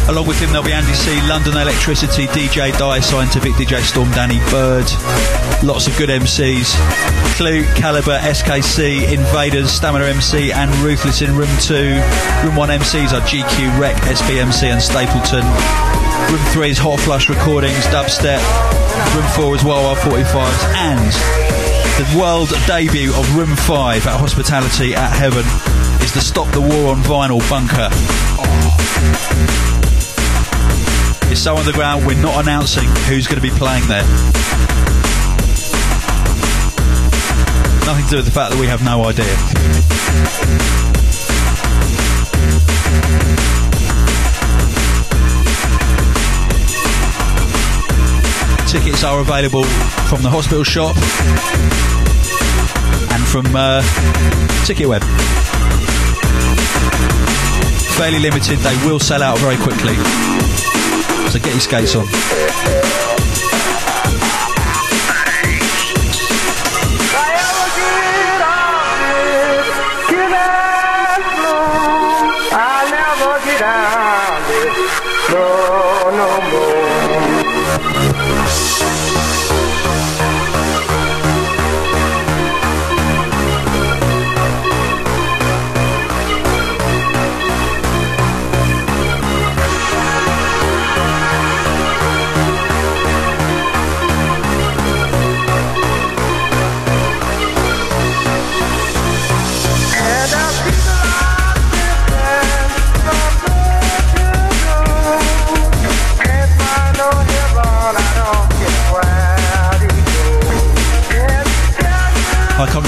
Along 0.08 0.26
with 0.26 0.40
him, 0.40 0.50
there'll 0.50 0.64
be 0.66 0.72
Andy 0.72 0.92
C, 0.92 1.20
London 1.28 1.56
Electricity, 1.56 2.26
DJ 2.26 2.76
Die, 2.76 3.00
Scientific, 3.00 3.52
DJ 3.52 3.80
Storm, 3.80 4.10
Danny 4.10 4.38
Byrd, 4.50 4.86
lots 5.62 5.86
of 5.86 5.96
good 5.96 6.08
MCs. 6.08 6.74
Clue, 7.36 7.64
Caliber, 7.74 8.18
SKC, 8.18 9.10
Invaders, 9.12 9.70
Stamina 9.70 10.04
MC, 10.04 10.52
and 10.52 10.70
Ruthless 10.76 11.22
in 11.22 11.34
Room 11.34 11.50
2. 11.60 11.74
Room 12.44 12.56
1 12.56 12.68
MCs 12.68 13.12
are 13.12 13.22
GQ, 13.22 13.78
Rec, 13.80 13.96
SBMC, 14.02 14.64
and 14.64 14.82
Stapleton. 14.82 15.44
Room 16.30 16.44
3 16.52 16.70
is 16.70 16.78
Hot 16.78 17.00
Flush 17.00 17.28
Recordings, 17.28 17.84
Dubstep. 17.86 18.42
Room 19.14 19.26
4 19.36 19.56
is 19.56 19.64
Wawa 19.64 19.94
45s. 19.96 20.64
And 20.76 21.12
the 21.98 22.18
world 22.18 22.48
debut 22.66 23.14
of 23.14 23.36
Room 23.36 23.54
5 23.54 24.06
at 24.06 24.18
Hospitality 24.18 24.94
at 24.94 25.12
Heaven 25.12 25.44
is 26.02 26.12
the 26.12 26.20
Stop 26.20 26.52
the 26.52 26.60
War 26.60 26.92
on 26.92 27.02
Vinyl 27.02 27.40
bunker. 27.48 27.88
It's 31.32 31.40
so 31.40 31.56
underground, 31.56 32.06
we're 32.06 32.20
not 32.20 32.42
announcing 32.42 32.86
who's 33.08 33.26
going 33.26 33.40
to 33.40 33.42
be 33.42 33.48
playing 33.56 33.88
there. 33.88 34.02
Nothing 37.86 38.04
to 38.04 38.10
do 38.10 38.16
with 38.16 38.26
the 38.26 38.30
fact 38.30 38.52
that 38.52 38.58
we 38.60 38.66
have 38.66 38.84
no 38.84 39.04
idea. 39.04 39.24
Tickets 48.66 49.02
are 49.02 49.20
available 49.20 49.64
from 50.10 50.22
the 50.22 50.28
hospital 50.28 50.64
shop 50.64 50.94
and 53.10 53.26
from 53.26 53.56
uh, 53.56 53.80
Ticketweb. 54.66 55.02
Fairly 57.96 58.18
limited, 58.18 58.58
they 58.58 58.76
will 58.86 59.00
sell 59.00 59.22
out 59.22 59.38
very 59.38 59.56
quickly. 59.56 59.96
So 61.30 61.38
get 61.38 61.52
your 61.52 61.60
skates 61.60 61.94
on. 61.96 63.01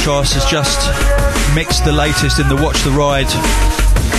High 0.07 0.19
has 0.19 0.45
just 0.45 0.85
mixed 1.55 1.83
the 1.87 1.93
latest 1.93 2.39
in 2.39 2.47
the 2.49 2.57
Watch 2.57 2.83
the 2.83 2.91
Ride 2.91 3.29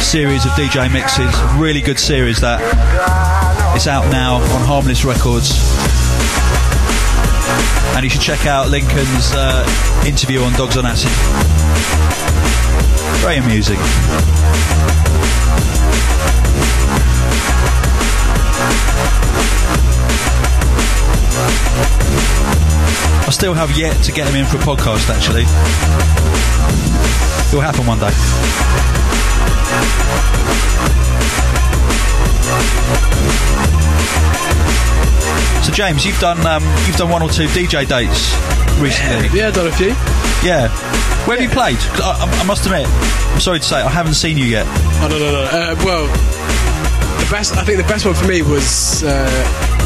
series 0.02 0.43
of 0.43 0.52
DJ 0.54 0.91
mixes. 0.91 1.32
Really 1.62 1.80
good 1.80 2.00
series 2.00 2.41
that. 2.41 2.60
It's 3.76 3.86
out 3.86 4.10
now 4.12 4.38
on 4.38 4.62
Harmless 4.65 5.06
Records. 5.06 5.52
And 7.95 8.04
you 8.04 8.10
should 8.10 8.21
check 8.21 8.48
out 8.48 8.69
Lincoln's 8.69 9.32
uh, 9.36 9.62
interview 10.08 10.41
on 10.41 10.54
Dogs 10.54 10.76
on 10.76 10.88
Acid. 10.88 11.12
Very 13.21 13.38
amusing. 13.38 13.78
I 23.28 23.32
still 23.32 23.54
have 23.54 23.76
yet 23.78 24.04
to 24.04 24.12
get 24.12 24.28
him 24.28 24.36
in 24.36 24.46
for 24.46 24.58
a 24.58 24.60
podcast, 24.62 25.10
actually. 25.10 25.42
It 27.48 27.54
will 27.54 27.62
happen 27.62 27.86
one 27.88 28.00
day. 28.00 28.12
So, 35.64 35.72
James, 35.72 36.06
you've 36.06 36.20
done 36.20 36.46
um, 36.46 36.62
you've 36.86 36.96
done 36.96 37.10
one 37.10 37.24
or 37.24 37.30
two 37.30 37.48
DJ 37.48 37.88
dates 37.88 38.36
recently. 38.80 39.28
Yeah, 39.38 39.50
done 39.50 39.66
a 39.68 39.72
few. 39.72 39.88
Yeah. 40.48 40.70
Where 41.26 41.38
have 41.38 41.42
you 41.42 41.50
played? 41.50 41.78
I, 42.04 42.22
I- 42.22 42.42
I 42.42 42.44
must 42.46 42.66
admit, 42.68 42.86
I'm 43.34 43.40
sorry 43.40 43.58
to 43.60 43.66
say, 43.66 43.78
I 43.78 43.90
haven't 43.90 44.14
seen 44.14 44.38
you 44.38 44.46
yet. 44.46 44.68
Oh 45.02 45.08
no 45.10 45.18
no 45.18 45.32
no. 45.32 45.42
Uh, 45.46 45.76
well, 45.84 46.06
the 47.18 47.28
best. 47.32 47.58
I 47.58 47.64
think 47.64 47.78
the 47.80 47.88
best 47.88 48.06
one 48.06 48.14
for 48.14 48.28
me 48.28 48.44
was 48.44 49.04
uh, 49.04 49.26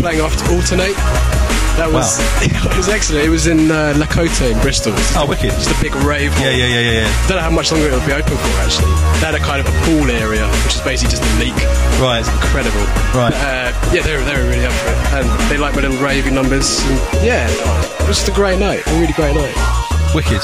playing 0.02 0.20
after 0.20 0.52
Alternate. 0.54 0.96
That 1.80 1.96
was 1.96 2.20
it 2.44 2.76
was 2.76 2.90
excellent. 2.92 3.24
It 3.24 3.32
was 3.32 3.48
in 3.48 3.72
uh, 3.72 3.96
Lakota 3.96 4.52
in 4.52 4.60
Bristol. 4.60 4.92
Oh, 5.16 5.24
wicked. 5.24 5.56
Just 5.56 5.72
a 5.72 5.80
big 5.80 5.96
rave. 6.04 6.36
hall. 6.36 6.44
Yeah, 6.44 6.52
yeah, 6.52 6.68
yeah, 6.68 6.84
yeah, 6.84 7.08
yeah. 7.08 7.28
Don't 7.32 7.40
know 7.40 7.48
how 7.48 7.56
much 7.56 7.72
longer 7.72 7.88
it'll 7.88 8.04
be 8.04 8.12
open 8.12 8.36
for 8.36 8.52
actually. 8.60 8.92
They 9.24 9.32
had 9.32 9.36
a 9.36 9.40
kind 9.40 9.64
of 9.64 9.68
a 9.72 9.76
pool 9.88 10.12
area, 10.12 10.44
which 10.68 10.76
is 10.76 10.84
basically 10.84 11.16
just 11.16 11.24
a 11.24 11.32
leak. 11.40 11.56
Right. 12.04 12.20
It's 12.20 12.28
incredible. 12.28 12.84
Right. 13.16 13.32
Uh, 13.32 13.72
yeah, 13.96 14.04
they 14.04 14.12
were, 14.12 14.28
they 14.28 14.36
were 14.36 14.44
really 14.52 14.68
up 14.68 14.76
for 14.76 14.92
it, 14.92 15.24
and 15.24 15.26
they 15.48 15.56
liked 15.56 15.80
my 15.80 15.82
little 15.88 15.96
raving 16.04 16.36
numbers. 16.36 16.84
And 16.84 17.00
yeah, 17.24 17.48
it 17.48 18.08
was 18.12 18.20
just 18.20 18.28
a 18.28 18.36
great 18.36 18.60
night. 18.60 18.84
A 18.84 18.92
really 19.00 19.16
great 19.16 19.32
night. 19.32 19.56
Wicked. 20.12 20.44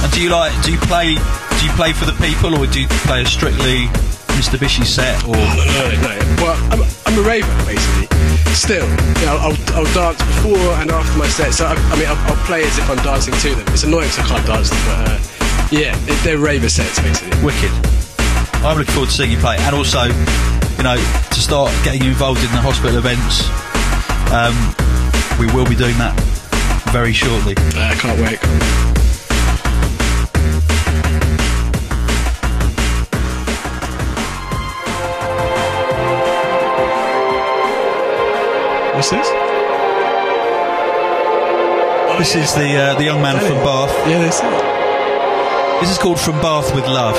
And 0.00 0.08
do 0.16 0.18
you 0.24 0.32
like? 0.32 0.56
Do 0.64 0.72
you 0.72 0.80
play? 0.88 1.12
Do 1.12 1.60
you 1.60 1.72
play 1.76 1.92
for 1.92 2.08
the 2.08 2.16
people, 2.24 2.56
or 2.56 2.64
do 2.64 2.80
you 2.80 2.88
play 3.04 3.20
a 3.20 3.26
strictly 3.28 3.92
Mistabishi 4.40 4.88
set? 4.88 5.20
Or 5.28 5.36
No, 5.36 5.44
no, 5.44 6.00
no. 6.00 6.16
Well, 6.40 6.56
I'm, 6.72 6.80
I'm 7.04 7.18
a 7.20 7.22
raver 7.28 7.52
basically. 7.68 8.17
Still, 8.58 8.90
you 8.90 9.26
know, 9.26 9.38
I'll, 9.38 9.56
I'll 9.78 9.94
dance 9.94 10.18
before 10.18 10.74
and 10.82 10.90
after 10.90 11.16
my 11.16 11.28
set. 11.28 11.54
So 11.54 11.64
I, 11.64 11.74
I 11.74 11.96
mean, 11.96 12.06
I'll, 12.06 12.18
I'll 12.26 12.44
play 12.44 12.64
as 12.64 12.76
if 12.76 12.90
I'm 12.90 12.98
dancing 12.98 13.32
to 13.32 13.54
them. 13.54 13.64
It's 13.72 13.84
annoying 13.84 14.08
because 14.10 14.18
I 14.18 14.34
can't 14.34 14.46
dance 14.46 14.70
them, 14.70 14.78
but 14.84 15.08
uh, 15.08 15.18
yeah, 15.70 15.96
they, 16.04 16.14
they're 16.26 16.38
raver 16.38 16.68
sets 16.68 16.98
basically. 16.98 17.38
wicked? 17.42 17.70
I'm 18.66 18.76
looking 18.76 18.92
forward 18.92 19.10
to 19.10 19.14
seeing 19.14 19.30
you 19.30 19.38
play, 19.38 19.56
and 19.60 19.74
also, 19.74 20.02
you 20.02 20.82
know, 20.82 20.98
to 20.98 21.40
start 21.40 21.72
getting 21.84 22.02
you 22.02 22.10
involved 22.10 22.40
in 22.42 22.50
the 22.50 22.60
hospital 22.60 22.98
events. 22.98 23.46
Um, 24.34 24.52
we 25.38 25.46
will 25.54 25.66
be 25.66 25.76
doing 25.76 25.96
that 26.02 26.18
very 26.92 27.12
shortly. 27.12 27.54
Uh, 27.78 27.88
I 27.88 27.94
can't 27.94 28.20
wait. 28.20 28.87
What's 38.98 39.10
this? 39.10 39.28
This 42.18 42.34
is 42.34 42.52
the 42.56 42.76
uh, 42.76 42.94
the 42.98 43.04
young 43.04 43.22
man 43.22 43.38
from 43.38 43.58
Bath. 43.62 43.94
Yeah, 44.08 44.26
it. 44.26 45.80
This 45.80 45.92
is 45.92 45.98
called 45.98 46.18
From 46.18 46.40
Bath 46.40 46.74
with 46.74 46.84
Love. 46.84 47.14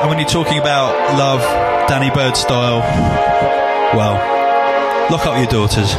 And 0.00 0.10
when 0.10 0.18
you're 0.18 0.28
talking 0.28 0.58
about 0.58 1.16
love, 1.16 1.42
Danny 1.88 2.10
Byrd 2.10 2.36
style, 2.36 2.80
well, 3.96 4.14
lock 5.12 5.24
up 5.24 5.38
your 5.38 5.46
daughters. 5.46 5.92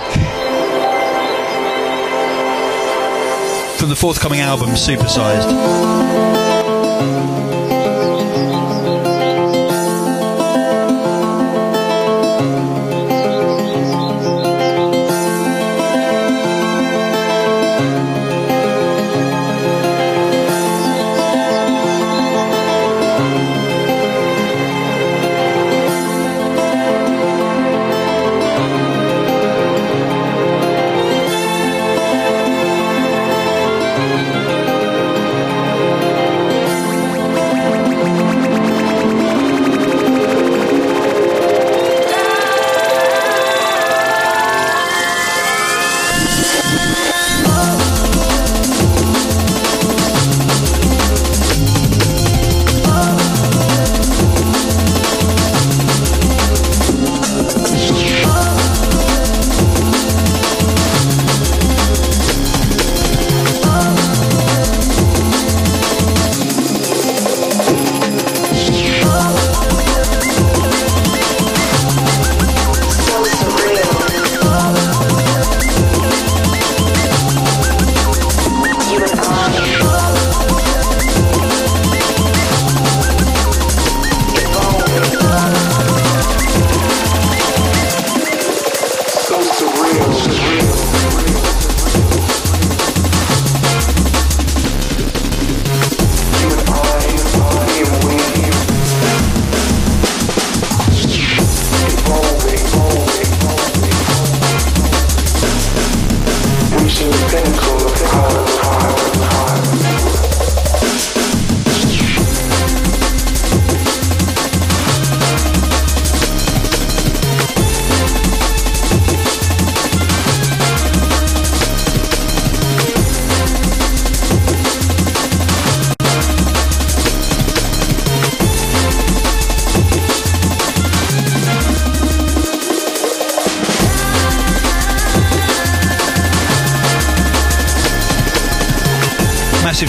From 3.80 3.88
the 3.88 3.96
forthcoming 3.96 4.42
album, 4.42 4.72
Supersized. 4.72 5.96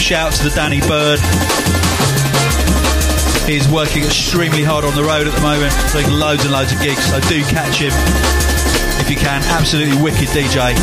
Shout 0.06 0.30
to 0.34 0.44
the 0.44 0.50
Danny 0.54 0.78
Byrd. 0.82 1.18
He's 3.42 3.66
working 3.66 4.04
extremely 4.04 4.62
hard 4.62 4.84
on 4.84 4.94
the 4.94 5.02
road 5.02 5.26
at 5.26 5.34
the 5.34 5.40
moment, 5.40 5.74
doing 5.90 6.08
loads 6.08 6.44
and 6.44 6.52
loads 6.52 6.70
of 6.70 6.80
gigs. 6.80 7.04
So 7.10 7.18
do 7.26 7.42
catch 7.42 7.82
him 7.82 7.90
if 9.02 9.10
you 9.10 9.16
can. 9.16 9.42
Absolutely 9.42 10.00
wicked 10.00 10.28
DJ. 10.28 10.76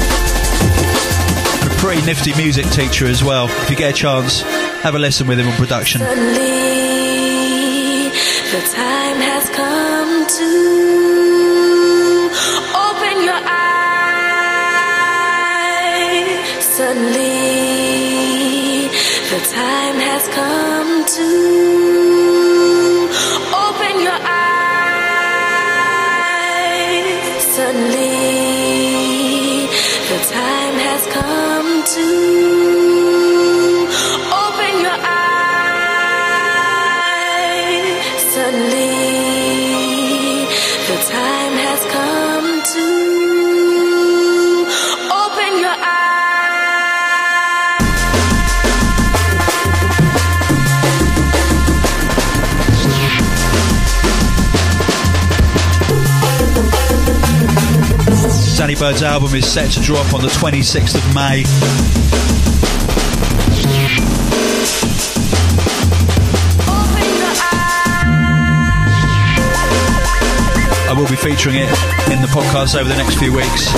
And 1.62 1.72
a 1.72 1.76
pretty 1.80 2.02
nifty 2.06 2.36
music 2.36 2.70
teacher 2.72 3.06
as 3.06 3.24
well. 3.24 3.48
If 3.48 3.70
you 3.70 3.78
get 3.78 3.92
a 3.92 3.94
chance, 3.94 4.42
have 4.84 4.96
a 4.96 5.00
lesson 5.00 5.26
with 5.26 5.40
him 5.40 5.48
on 5.48 5.56
production. 5.56 6.02
Suddenly, 6.02 8.10
the 8.52 8.60
time 8.76 9.22
has 9.24 9.50
come 9.56 10.28
to 10.28 10.52
open 12.76 13.24
your 13.24 13.40
eyes. 13.40 13.56
Suddenly, 16.66 17.43
the 19.34 19.40
time 19.40 19.96
has 19.96 20.28
come 20.28 21.06
to 21.18 21.30
open 23.66 23.94
your 24.08 24.20
eyes. 24.22 24.62
Suddenly, 27.56 28.14
the 30.12 30.20
time 30.30 30.76
has 30.88 31.04
come 31.18 31.84
to 31.96 32.73
Danny 58.74 58.92
Byrd's 58.92 59.04
album 59.04 59.36
is 59.36 59.46
set 59.46 59.70
to 59.74 59.82
drop 59.82 60.16
on 60.16 60.22
the 60.22 60.30
26th 60.30 60.96
of 60.96 61.14
May. 61.14 61.44
I 70.90 70.94
will 70.98 71.08
be 71.08 71.16
featuring 71.16 71.58
it 71.58 71.70
in 72.12 72.22
the 72.22 72.30
podcast 72.32 72.80
over 72.80 72.90
the 72.90 72.96
next 72.96 73.20
few 73.20 73.32
weeks. 73.32 73.70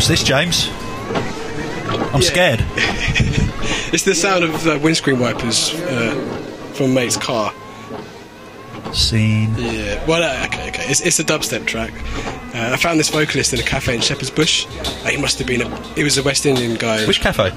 What's 0.00 0.08
this, 0.08 0.22
James? 0.22 0.66
I'm 2.14 2.22
Yeah. 2.22 2.28
scared. 2.32 2.64
It's 3.92 4.04
the 4.04 4.14
sound 4.14 4.44
of 4.44 4.66
uh, 4.66 4.78
windscreen 4.80 5.18
wipers 5.18 5.74
uh, 5.74 6.14
from 6.72 6.94
mate's 6.94 7.18
car. 7.18 7.52
Scene. 8.94 9.54
Yeah. 9.58 10.02
Well, 10.06 10.22
uh, 10.22 10.46
okay, 10.46 10.68
okay. 10.70 10.86
It's, 10.88 11.00
it's 11.02 11.18
a 11.20 11.24
dubstep 11.24 11.66
track. 11.66 11.92
Uh, 12.54 12.70
I 12.72 12.76
found 12.76 12.98
this 12.98 13.10
vocalist 13.10 13.52
in 13.52 13.60
a 13.60 13.62
cafe 13.62 13.94
in 13.94 14.00
Shepherd's 14.00 14.30
Bush. 14.30 14.66
Uh, 15.04 15.08
he 15.08 15.18
must 15.18 15.38
have 15.38 15.46
been 15.46 15.60
a. 15.60 15.82
He 15.94 16.02
was 16.02 16.16
a 16.16 16.22
West 16.22 16.46
Indian 16.46 16.76
guy. 16.78 17.06
Which 17.06 17.20
cafe? 17.20 17.50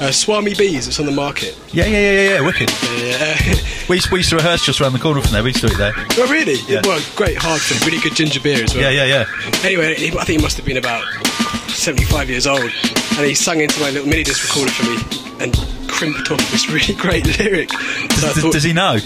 Uh, 0.00 0.10
Swami 0.10 0.54
Bees. 0.54 0.88
It's 0.88 0.98
on 0.98 1.06
the 1.06 1.12
market. 1.12 1.54
Yeah, 1.70 1.84
yeah, 1.84 1.98
yeah, 1.98 2.12
yeah, 2.12 2.34
yeah. 2.34 2.40
Wicked. 2.40 2.70
Yeah. 2.96 3.54
We 3.86 3.96
used, 3.96 4.10
we 4.10 4.20
used 4.20 4.30
to 4.30 4.36
rehearse 4.36 4.64
just 4.64 4.80
around 4.80 4.94
the 4.94 4.98
corner 4.98 5.20
from 5.20 5.32
there. 5.32 5.42
We 5.42 5.50
used 5.50 5.60
to 5.60 5.66
eat 5.66 5.76
there. 5.76 5.92
oh, 5.94 6.26
really? 6.32 6.56
Yeah. 6.66 6.80
Well, 6.84 7.02
great 7.16 7.36
hard 7.36 7.60
for 7.60 7.74
really 7.84 8.00
good 8.00 8.14
ginger 8.16 8.40
beer 8.40 8.64
as 8.64 8.74
well. 8.74 8.82
Yeah, 8.90 9.04
yeah, 9.04 9.26
yeah. 9.28 9.60
Anyway, 9.62 9.92
I 9.92 10.24
think 10.24 10.26
he 10.26 10.38
must 10.38 10.56
have 10.56 10.64
been 10.64 10.78
about 10.78 11.04
75 11.84 12.30
years 12.30 12.46
old, 12.46 12.60
and 12.62 13.26
he 13.26 13.34
sung 13.34 13.60
into 13.60 13.78
my 13.80 13.90
little 13.90 14.08
mini 14.08 14.22
disc 14.22 14.42
recorder 14.48 14.72
for 14.72 14.84
me 14.88 14.96
and 15.44 15.52
crimped 15.88 16.30
off 16.30 16.40
this 16.50 16.68
really 16.70 16.94
great 16.98 17.26
lyric. 17.38 17.70
So 17.72 18.08
Does, 18.08 18.36
thought- 18.40 18.52
does 18.54 18.62
he 18.62 18.72
know? 18.72 18.96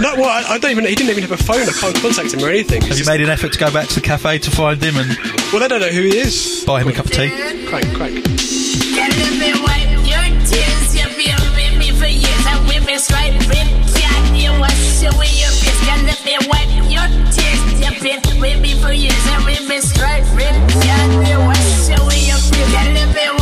No, 0.00 0.12
well, 0.16 0.24
I, 0.28 0.54
I 0.54 0.58
don't 0.58 0.72
even. 0.72 0.84
He 0.84 0.94
didn't 0.96 1.10
even 1.10 1.22
have 1.22 1.32
a 1.32 1.42
phone. 1.42 1.62
I 1.62 1.72
can't 1.72 1.94
contact 2.02 2.34
him 2.34 2.42
or 2.44 2.50
anything. 2.50 2.82
Have 2.82 2.98
you 2.98 3.06
made 3.06 3.20
an 3.22 3.30
effort 3.30 3.52
to 3.54 3.58
go 3.58 3.72
back 3.72 3.86
to 3.88 3.94
the 3.94 4.00
cafe 4.02 4.38
to 4.40 4.50
find 4.50 4.82
him 4.82 4.96
and 4.96 5.16
Well, 5.52 5.60
they 5.60 5.68
don't 5.68 5.80
know 5.80 5.88
who 5.88 6.02
he 6.02 6.18
is. 6.18 6.64
buy 6.66 6.82
him 6.82 6.88
a 6.88 6.92
cup 6.92 7.06
of 7.06 7.12
tea? 7.12 7.30
Crank, 7.70 7.86
crank. 7.94 8.24
Can 8.26 9.08
let 9.14 9.34
me 9.38 9.54
wipe 9.62 9.88
your 10.04 10.26
tears? 10.44 10.90
You've 10.92 11.16
been 11.16 11.38
with 11.54 11.78
me 11.78 11.92
for 11.96 12.04
years. 12.10 12.44
And 12.50 12.66
with 12.66 12.84
me 12.84 12.98
straight 12.98 13.38
red 13.48 13.70
cat, 13.94 14.36
you 14.36 14.50
wash 14.60 15.00
away 15.06 15.30
your 15.38 15.54
face. 15.54 15.80
Can 15.86 16.04
let 16.04 16.20
me 16.26 16.34
wipe 16.50 16.90
your 16.90 17.06
tears? 17.32 17.62
You've 17.80 18.02
been 18.02 18.20
you 22.56 22.64
wash 22.72 22.86
away 22.88 23.24
your 23.24 23.35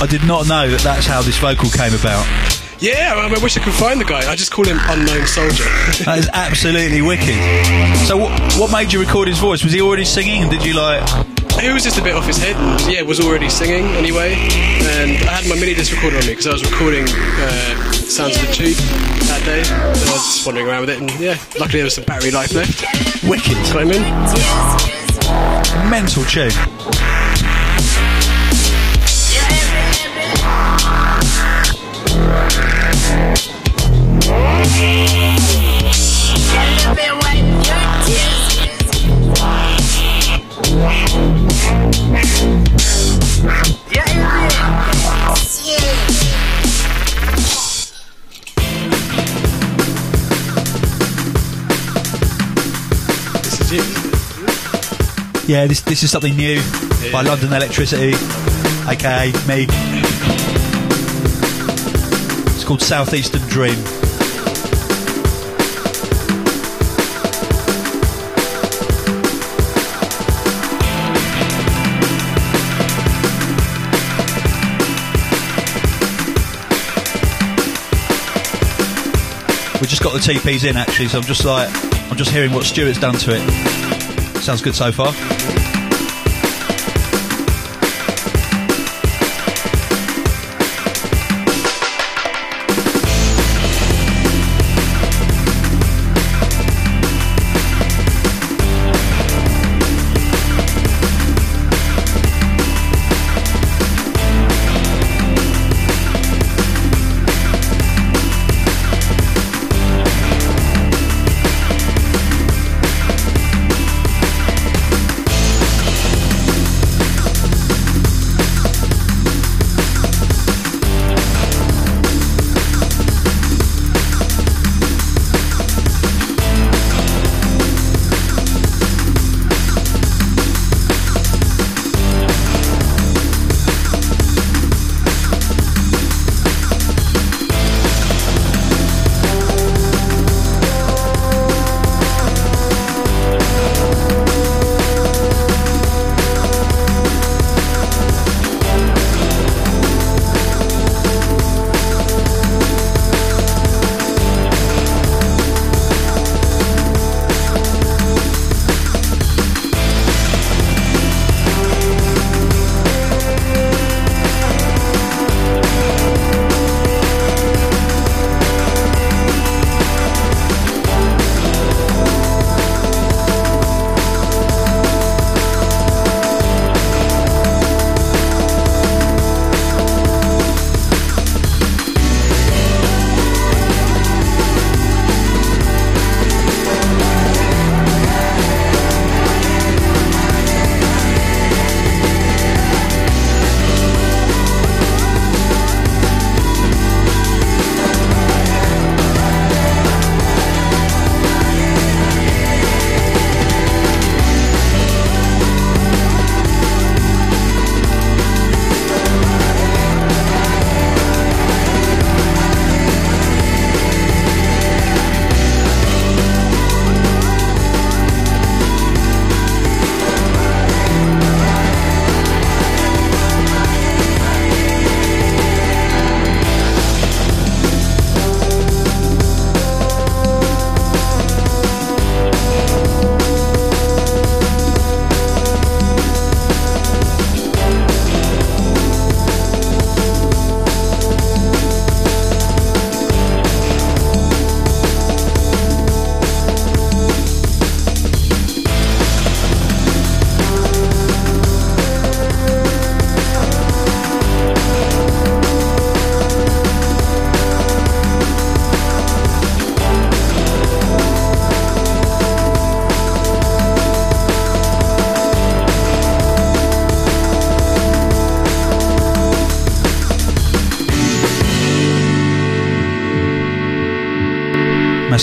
I 0.00 0.06
did 0.08 0.24
not 0.24 0.46
know 0.46 0.68
that 0.68 0.80
that's 0.80 1.06
how 1.06 1.22
this 1.22 1.38
vocal 1.38 1.70
came 1.70 1.94
about. 1.94 2.24
Yeah, 2.78 3.14
I, 3.16 3.32
I 3.32 3.38
wish 3.42 3.56
I 3.56 3.60
could 3.60 3.72
find 3.72 3.98
the 3.98 4.04
guy. 4.04 4.30
I 4.30 4.36
just 4.36 4.52
call 4.52 4.66
him 4.66 4.76
Unknown 4.88 5.26
Soldier. 5.26 5.64
That 6.04 6.18
is 6.18 6.28
absolutely 6.32 7.00
wicked. 7.00 7.32
So, 8.06 8.16
what, 8.18 8.30
what 8.60 8.70
made 8.70 8.92
you 8.92 9.00
record 9.00 9.28
his 9.28 9.38
voice? 9.38 9.64
Was 9.64 9.72
he 9.72 9.80
already 9.80 10.04
singing? 10.04 10.42
And 10.42 10.50
did 10.50 10.64
you 10.64 10.74
like? 10.74 11.02
he 11.56 11.72
was 11.72 11.82
just 11.82 11.96
a 11.98 12.02
bit 12.02 12.14
off 12.14 12.26
his 12.26 12.36
head. 12.36 12.54
Yeah, 12.86 13.00
was 13.02 13.18
already 13.18 13.48
singing 13.48 13.86
anyway. 13.96 14.34
And 15.00 15.16
I 15.26 15.32
had 15.40 15.48
my 15.48 15.54
mini 15.58 15.72
disc 15.72 15.90
recorder 15.94 16.18
on 16.18 16.26
me 16.26 16.32
because 16.32 16.46
I 16.46 16.52
was 16.52 16.62
recording 16.70 17.06
uh, 17.08 17.92
Sounds 17.92 18.36
of 18.36 18.46
the 18.46 18.52
Tube 18.52 18.76
that 19.32 19.40
day. 19.46 19.60
And 19.64 19.72
I 19.72 20.12
was 20.12 20.36
just 20.36 20.44
wandering 20.46 20.68
around 20.68 20.82
with 20.82 20.90
it. 20.90 21.00
And 21.00 21.08
yeah, 21.18 21.38
luckily 21.58 21.78
there 21.80 21.84
was 21.84 21.94
some 21.94 22.04
battery 22.04 22.30
life 22.30 22.52
left. 22.52 22.84
Wicked, 23.24 23.56
Got 23.72 23.88
him 23.88 23.92
in. 23.96 24.04
mental 25.90 26.24
tune. 26.24 26.52
Yeah, 55.48 55.68
this 55.68 55.80
this 55.82 56.02
is 56.02 56.10
something 56.10 56.34
new 56.34 56.60
by 57.12 57.22
London 57.22 57.52
Electricity, 57.52 58.14
aka 58.88 59.30
me. 59.46 59.66
It's 62.50 62.64
called 62.64 62.82
Southeastern 62.82 63.42
Dream. 63.42 64.05
Got 80.06 80.12
the 80.12 80.32
TPs 80.32 80.68
in 80.68 80.76
actually, 80.76 81.08
so 81.08 81.18
I'm 81.18 81.24
just 81.24 81.44
like, 81.44 81.68
I'm 82.12 82.16
just 82.16 82.30
hearing 82.30 82.52
what 82.52 82.64
Stuart's 82.64 83.00
done 83.00 83.14
to 83.14 83.34
it. 83.34 84.40
Sounds 84.40 84.62
good 84.62 84.76
so 84.76 84.92
far. 84.92 85.12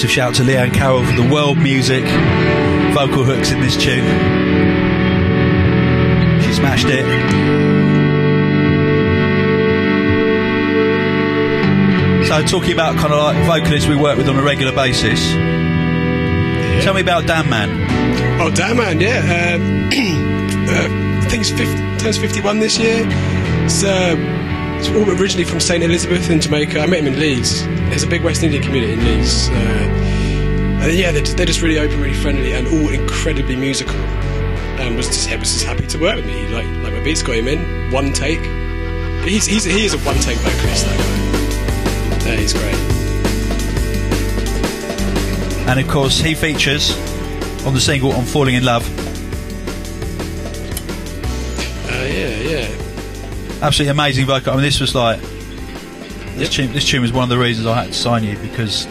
Massive 0.04 0.16
shout 0.16 0.36
to 0.36 0.44
Leanne 0.44 0.74
Carroll 0.74 1.06
for 1.06 1.14
the 1.14 1.34
world 1.34 1.58
music 1.58 2.04
vocal 2.94 3.24
hooks 3.24 3.52
in 3.52 3.62
this 3.62 3.78
tune. 3.78 4.04
She 6.42 6.52
smashed 6.52 6.88
it. 6.90 7.06
So, 12.28 12.44
talking 12.44 12.74
about 12.74 12.98
kind 12.98 13.14
of 13.14 13.20
like 13.22 13.46
vocalists 13.46 13.88
we 13.88 13.96
work 13.96 14.18
with 14.18 14.28
on 14.28 14.36
a 14.36 14.44
regular 14.44 14.74
basis. 14.74 15.22
Tell 16.84 16.94
me 16.94 17.00
about 17.00 17.26
Dan 17.26 17.50
Man. 17.50 18.42
Oh, 18.42 18.52
Dan 18.54 18.76
man, 18.76 19.00
yeah. 19.00 19.56
Um, 19.56 19.86
uh, 20.68 21.24
I 21.24 21.30
think 21.30 21.46
he's 21.46 21.52
50, 21.52 22.04
turns 22.04 22.18
51 22.18 22.60
this 22.60 22.78
year. 22.78 23.06
It's, 23.08 23.86
uh, 23.86 24.18
all 24.18 24.43
originally 24.90 25.46
from 25.46 25.60
St. 25.60 25.84
Elizabeth 25.84 26.30
in 26.30 26.42
Jamaica. 26.42 26.80
I 26.80 26.86
met 26.86 27.00
him 27.00 27.08
in 27.08 27.20
Leeds. 27.20 27.66
There's 27.66 28.04
a 28.04 28.08
big 28.08 28.24
West 28.24 28.44
Indian 28.44 28.64
community 28.64 28.94
in 28.94 29.04
Leeds. 29.04 29.50
Uh, 29.50 29.54
and 30.84 30.94
yeah, 30.94 31.12
they're 31.12 31.22
just, 31.22 31.38
they're 31.38 31.46
just 31.46 31.62
really 31.62 31.80
open, 31.80 32.00
really 32.02 32.14
friendly, 32.14 32.54
and 32.54 32.68
all 32.68 32.90
incredibly 32.90 33.56
musical. 33.56 33.96
And 33.96 34.96
was 34.98 35.08
just, 35.08 35.30
was 35.40 35.54
just 35.54 35.66
happy 35.66 35.88
to 35.88 35.98
work 35.98 36.18
with 36.18 36.26
me. 36.26 36.48
Like, 36.48 36.66
like 36.84 36.94
my 36.94 37.04
beats 37.04 37.24
got 37.24 37.36
him 37.36 37.48
in 37.48 37.92
one 37.92 38.12
take. 38.12 38.42
He's, 39.24 39.46
he's 39.46 39.64
he 39.64 39.86
is 39.86 39.94
a 39.94 39.98
one 40.00 40.16
take 40.18 40.38
vocalist. 40.40 40.86
That 40.86 40.98
guy. 40.98 42.32
Yeah, 42.32 42.36
he's 42.36 42.54
great. 42.54 42.76
And 45.70 45.80
of 45.80 45.88
course, 45.88 46.20
he 46.20 46.36
features 46.36 46.92
on 47.66 47.74
the 47.74 47.80
single 47.80 48.12
on 48.12 48.26
Falling 48.26 48.56
in 48.56 48.66
Love. 48.66 49.03
Absolutely 53.64 53.92
amazing 53.92 54.26
vocal. 54.26 54.52
I 54.54 54.56
mean, 54.58 54.64
this 54.66 54.80
was 54.80 54.94
like. 54.94 55.20
This, 55.22 56.42
Yep. 56.42 56.50
tune, 56.52 56.74
this 56.74 56.86
tune 56.86 57.02
was 57.04 57.12
one 57.14 57.24
of 57.24 57.30
the 57.30 57.38
reasons 57.38 57.68
I 57.68 57.84
had 57.84 57.88
to 57.88 57.94
sign 57.94 58.24
you 58.24 58.36
because 58.40 58.88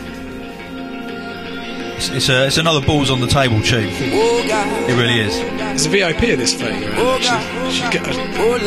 it's, 1.96 2.08
it's, 2.10 2.28
a, 2.28 2.46
it's 2.46 2.56
another 2.56 2.80
balls 2.84 3.10
on 3.10 3.20
the 3.20 3.26
table 3.26 3.60
tune. 3.62 3.88
It 3.90 4.96
really 4.96 5.18
is. 5.20 5.34
It's 5.74 5.86
a 5.86 5.88
VIP 5.88 6.22
of 6.32 6.38
this 6.38 6.54
thing. 6.54 6.84
around. 6.84 7.22
Actually, 7.24 7.66
You 7.66 7.72
should 7.72 7.92
get 7.92 8.06
a- 8.06 8.10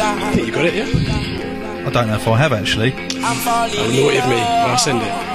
I 0.03 0.31
think 0.33 0.47
you 0.47 0.53
got 0.53 0.65
it, 0.65 0.73
yeah. 0.73 1.87
I 1.87 1.89
don't 1.89 2.07
know 2.07 2.15
if 2.15 2.27
I 2.27 2.37
have 2.37 2.51
actually. 2.51 2.91
Naughty 2.91 4.17
of 4.17 4.27
me. 4.29 4.35
I'll 4.41 4.77
send 4.77 5.01
it. 5.01 5.34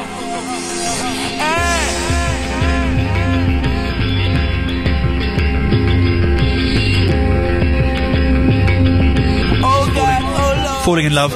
Falling 10.84 11.04
in 11.06 11.14
Love, 11.14 11.32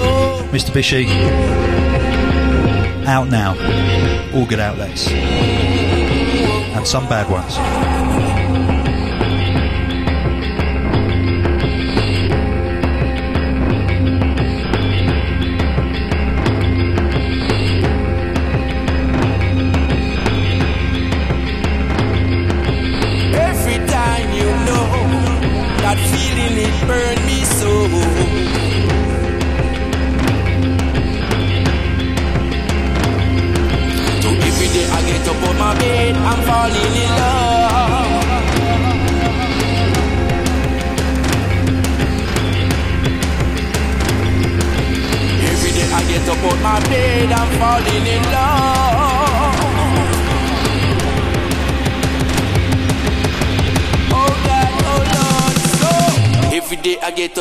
Mistabishi. 0.53 1.07
Out 3.07 3.29
now. 3.29 3.53
All 4.35 4.47
good 4.47 4.59
outlets. 4.59 5.09
And 5.11 6.87
some 6.87 7.07
bad 7.09 7.31
ones. 7.31 7.55
Every 23.37 23.87
time 23.87 24.33
you 24.33 24.47
know 24.67 24.87
that 25.83 25.99
feeling 26.11 26.57
it 26.67 26.89
burns. 26.89 27.24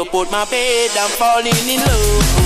Up 0.07 0.13
out 0.13 0.31
my 0.31 0.45
bed, 0.45 0.91
I'm 0.97 1.09
falling 1.11 1.53
in 1.67 1.79
love. 1.79 2.42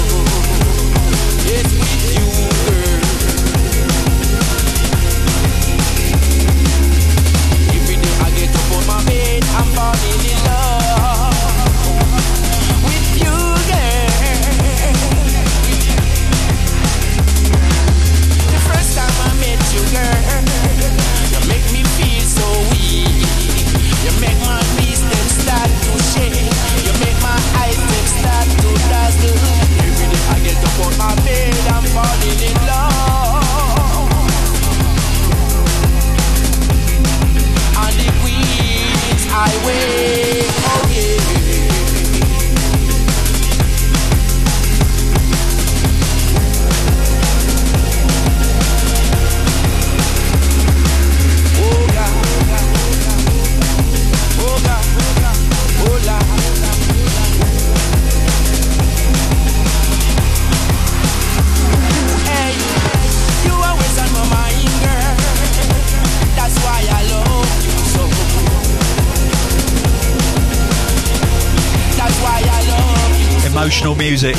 Music 73.86 74.36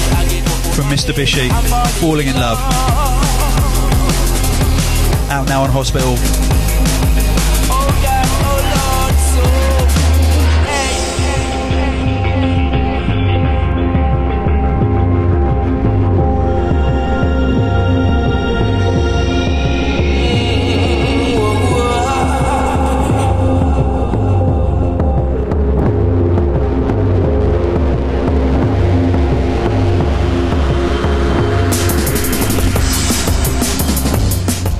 from 0.74 0.86
Mistabishi. 0.86 1.48
Falling 2.00 2.26
in 2.26 2.34
love. 2.34 2.58
Out 5.30 5.48
now 5.48 5.62
on 5.62 5.70
Hospital. 5.70 6.16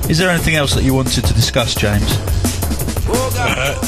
Is 0.09 0.16
there 0.18 0.30
anything 0.30 0.54
else 0.54 0.74
that 0.74 0.84
you 0.84 0.94
wanted 0.94 1.24
to 1.24 1.34
discuss, 1.34 1.74
James? 1.74 2.16
God. 3.38 3.84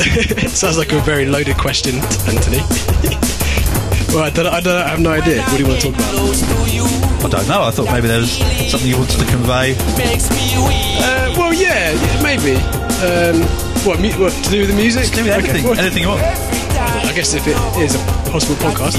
Sounds 0.50 0.78
like 0.78 0.92
a 0.92 1.00
very 1.00 1.26
loaded 1.26 1.56
question, 1.56 1.96
Anthony. 2.28 2.58
well, 4.14 4.24
I 4.24 4.30
don't, 4.30 4.46
I 4.46 4.60
don't. 4.60 4.76
I 4.76 4.88
have 4.88 5.00
no 5.00 5.10
idea. 5.10 5.42
What 5.42 5.50
do 5.50 5.58
you 5.58 5.68
want 5.68 5.80
to 5.80 5.90
talk 5.90 5.98
about? 5.98 6.14
Close 6.14 6.40
to 6.40 6.76
you 6.76 6.84
I 7.24 7.28
don't 7.28 7.48
know. 7.48 7.62
I 7.62 7.70
thought 7.70 7.90
maybe 7.92 8.06
there 8.08 8.20
was 8.20 8.32
something 8.70 8.88
you 8.88 8.96
wanted 8.96 9.18
to 9.18 9.26
convey. 9.26 9.74
makes 9.98 10.30
me 10.30 10.56
weak. 10.64 11.00
Uh, 11.02 11.34
well, 11.36 11.52
yeah, 11.52 11.92
maybe. 12.22 12.56
Um, 13.04 13.42
what, 13.84 14.00
mu- 14.00 14.16
what 14.22 14.32
to 14.44 14.50
do 14.50 14.60
with 14.60 14.70
the 14.70 14.76
music? 14.76 15.02
Just 15.02 15.14
do 15.14 15.24
with 15.24 15.32
everything. 15.32 15.66
Okay, 15.66 15.80
Anything 15.80 16.02
you 16.02 16.08
want. 16.08 16.22
I 16.22 17.12
guess 17.14 17.34
if 17.34 17.46
it 17.46 17.56
is 17.80 17.94
a 17.96 18.04
possible 18.30 18.56
podcast, 18.56 18.96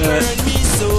uh, 0.00 0.20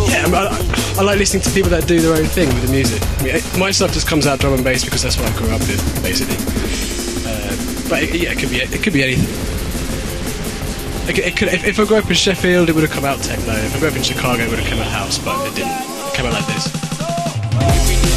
yeah, 0.09 0.26
I, 0.28 0.70
I, 1.02 1.04
like 1.04 1.18
listening 1.18 1.41
to 1.41 1.49
people 1.49 1.72
that 1.72 1.88
do 1.88 1.99
their 1.99 2.14
own 2.14 2.26
thing 2.26 2.47
with 2.49 2.64
the 2.64 2.72
music. 2.72 3.02
I 3.02 3.24
mean, 3.24 3.36
it- 3.38 3.58
my 3.58 3.72
stuff 3.72 3.91
just 3.91 4.06
comes 4.06 4.28
out 4.28 4.39
drum 4.39 4.54
and 4.54 4.64
bass 4.64 4.86
because 4.86 5.02
that's 5.02 5.18
what 5.18 5.26
I 5.32 5.36
grew 5.36 5.49
up 5.49 5.60
with, 5.62 5.82
basically. 6.04 6.38
Uh, 7.26 7.89
but 7.89 8.04
it, 8.04 8.14
yeah, 8.22 8.32
it 8.34 8.38
could 8.38 8.52
be 8.52 8.58
it 8.62 8.84
could 8.84 8.93
be 8.93 9.02
anything. 9.02 9.26
It, 11.10 11.18
it 11.18 11.36
could, 11.36 11.47
if, 11.49 11.66
if 11.66 11.80
I 11.80 11.86
grew 11.86 11.97
up 11.97 12.08
in 12.08 12.14
Sheffield, 12.14 12.70
it 12.70 12.76
would 12.76 12.84
have 12.84 12.93
come 12.93 13.04
out 13.06 13.18
techno. 13.24 13.52
If 13.52 13.76
I 13.76 13.80
grew 13.80 13.88
up 13.89 13.95
in 13.95 14.04
Chicago, 14.04 14.43
it 14.43 14.49
would 14.52 14.60
have 14.60 14.70
come 14.70 14.78
out 14.80 14.91
house, 14.91 15.18
but 15.18 15.36
it 15.47 15.56
didn't. 15.56 15.74
It 15.74 16.14
came 16.14 16.28
out 16.28 16.34
like 16.34 16.45
this. 16.45 16.70
Every 17.58 17.97
day 17.97 18.12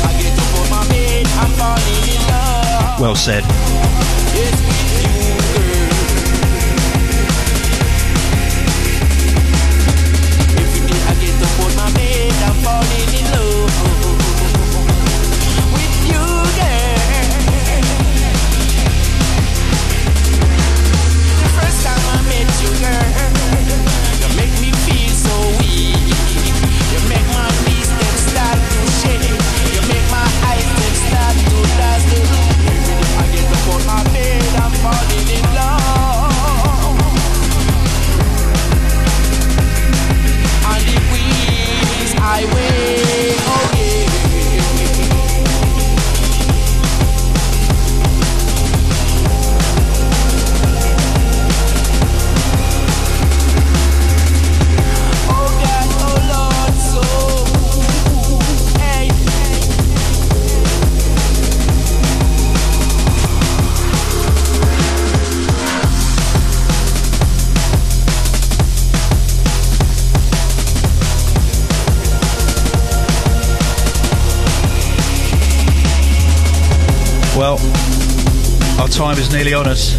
nearly 79.35 79.53
on 79.55 79.67
us. 79.67 79.95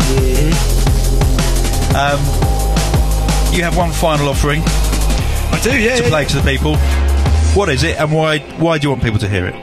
Um, 1.95 2.19
you 3.53 3.63
have 3.63 3.75
one 3.77 3.91
final 3.91 4.29
offering 4.29 4.61
I 4.61 5.59
do, 5.61 5.77
yeah. 5.77 5.95
to 5.95 6.03
yeah. 6.03 6.09
play 6.09 6.25
to 6.25 6.37
the 6.37 6.43
people. 6.43 6.77
What 7.55 7.69
is 7.69 7.83
it, 7.83 7.97
and 7.99 8.11
why? 8.11 8.39
Why 8.57 8.77
do 8.77 8.85
you 8.85 8.89
want 8.91 9.03
people 9.03 9.19
to 9.19 9.29
hear 9.29 9.45
it? 9.47 9.55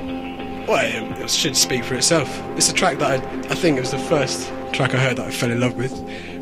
Well, 0.69 1.23
it, 1.23 1.31
should 1.31 1.57
speak 1.57 1.85
for 1.85 1.95
itself. 1.95 2.29
It's 2.57 2.71
a 2.71 2.75
track 2.75 2.99
that 2.99 3.11
I, 3.11 3.39
I 3.51 3.55
think 3.55 3.77
it 3.77 3.81
was 3.81 3.91
the 3.91 3.99
first 3.99 4.49
track 4.73 4.95
I 4.95 4.99
heard 4.99 5.17
that 5.19 5.27
I 5.27 5.31
fell 5.31 5.51
in 5.51 5.61
love 5.61 5.77
with 5.77 5.93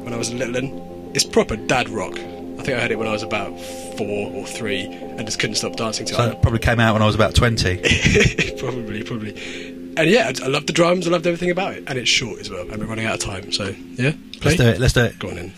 when 0.05 0.13
I 0.13 0.17
was 0.17 0.31
a 0.31 0.35
little. 0.35 0.57
And 0.57 1.17
it's 1.17 1.25
proper 1.25 1.57
dad 1.57 1.89
rock. 1.89 2.15
I 2.15 2.63
think 2.63 2.77
I 2.77 2.81
heard 2.81 2.91
it 2.91 2.99
when 2.99 3.09
I 3.09 3.13
was 3.13 3.23
about 3.23 3.59
four 3.97 4.33
or 4.33 4.47
three 4.47 4.87
and 4.87 5.25
just 5.27 5.39
couldn't 5.39 5.57
stop 5.57 5.77
dancing 5.77 6.07
to 6.07 6.15
So 6.15 6.25
it. 6.25 6.33
it 6.35 6.43
probably 6.43 6.61
came 6.61 6.79
out 6.79 6.93
when 6.93 7.03
I 7.03 7.07
was 7.07 7.15
about 7.15 7.35
twenty. 7.35 7.77
probably, 8.59 9.03
probably. 9.03 9.80
And 10.01 10.09
yeah, 10.11 10.33
I, 10.33 10.47
I 10.47 10.49
loved 10.49 10.67
the 10.67 10.73
drums. 10.73 11.07
I 11.07 11.11
loved 11.11 11.27
everything 11.27 11.51
about 11.51 11.75
it. 11.75 11.85
And 11.87 11.99
it's 11.99 12.09
short 12.09 12.41
as 12.41 12.49
well. 12.49 12.63
And 12.71 12.79
we're 12.81 12.87
running 12.87 13.05
out 13.05 13.17
of 13.17 13.21
time. 13.21 13.53
So 13.53 13.75
yeah, 13.97 14.13
play. 14.41 14.57
Let's 14.57 14.57
do 14.57 14.67
it. 14.67 14.81
Let's 14.81 14.95
do 14.95 15.05
it. 15.05 15.19
Go 15.19 15.29
on 15.29 15.37
in. 15.37 15.53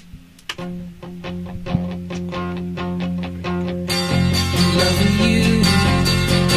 loving 4.83 5.15
you 5.23 5.63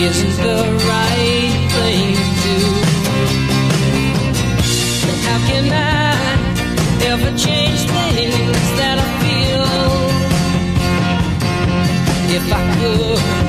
isn't 0.04 0.36
the 0.42 0.64
right 0.90 1.70
thing 1.76 2.16
to 2.16 2.54
do. 2.58 2.58
How 5.28 5.38
can 5.48 5.66
I 5.72 5.86
never 7.02 7.30
change 7.38 7.80
things 7.86 8.70
that 8.80 8.98
I 8.98 9.08
feel. 9.22 9.70
If 12.36 12.46
I 12.52 12.62
could, 12.80 13.45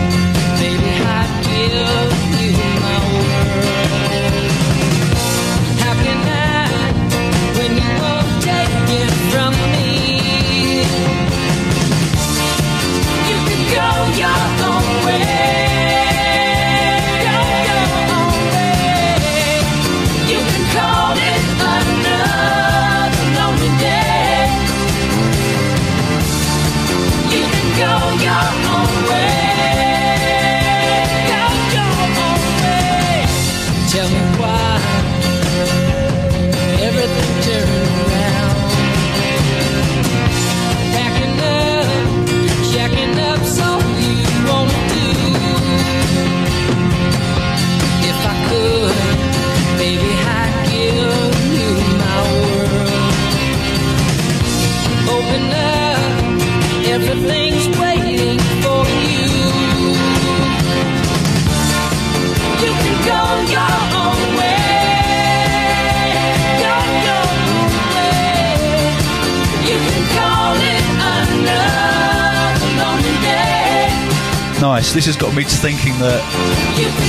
Nice. 74.61 74.93
This 74.93 75.07
has 75.07 75.17
got 75.17 75.35
me 75.35 75.45
to 75.45 75.51
thinking 75.51 75.93
that 75.99 76.21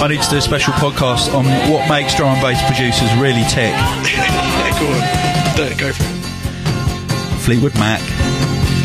I 0.01 0.07
need 0.07 0.21
to 0.21 0.29
do 0.29 0.37
a 0.37 0.41
special 0.41 0.73
podcast 0.73 1.33
on 1.33 1.45
what 1.71 1.89
makes 1.89 2.15
drum 2.15 2.33
and 2.33 2.41
bass 2.41 2.61
producers 2.67 3.13
really 3.15 3.43
tick. 3.43 3.71
yeah, 4.03 4.71
go 4.79 4.85
on. 4.91 5.77
Go 5.77 5.91
for 5.93 6.03
it. 6.03 7.39
Fleetwood 7.41 7.73
Mac. 7.75 8.01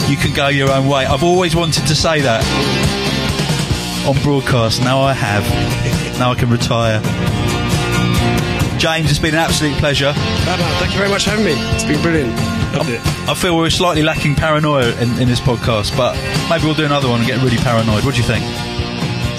You 0.09 0.17
can 0.17 0.33
go 0.35 0.49
your 0.49 0.71
own 0.71 0.89
way. 0.89 1.05
I've 1.05 1.25
always 1.25 1.57
wanted 1.57 1.87
to 1.87 1.95
say 1.95 2.21
that 2.21 2.43
on 4.07 4.21
broadcast. 4.23 4.81
Now 4.83 5.01
I 5.01 5.13
have. 5.13 5.43
Now 6.19 6.31
I 6.31 6.35
can 6.35 6.49
retire. 6.49 7.01
James, 8.79 9.11
it's 9.11 9.19
been 9.19 9.35
an 9.35 9.41
absolute 9.41 9.77
pleasure. 9.79 10.13
No, 10.13 10.57
thank 10.79 10.93
you 10.93 10.99
very 10.99 11.11
much 11.11 11.25
for 11.25 11.31
having 11.31 11.45
me. 11.45 11.55
It's 11.75 11.85
been 11.85 12.01
brilliant. 12.03 12.51
I 12.75 13.35
feel 13.35 13.57
we're 13.57 13.70
slightly 13.70 14.03
lacking 14.03 14.35
paranoia 14.35 14.93
in, 15.01 15.18
in 15.20 15.29
this 15.29 15.41
podcast, 15.41 15.97
but 15.97 16.14
maybe 16.49 16.64
we'll 16.64 16.75
do 16.75 16.85
another 16.85 17.09
one 17.09 17.20
and 17.20 17.27
get 17.29 17.43
really 17.43 17.57
paranoid. 17.59 18.05
What 18.05 18.14
do 18.14 18.20
you 18.20 18.27
think? 18.27 18.45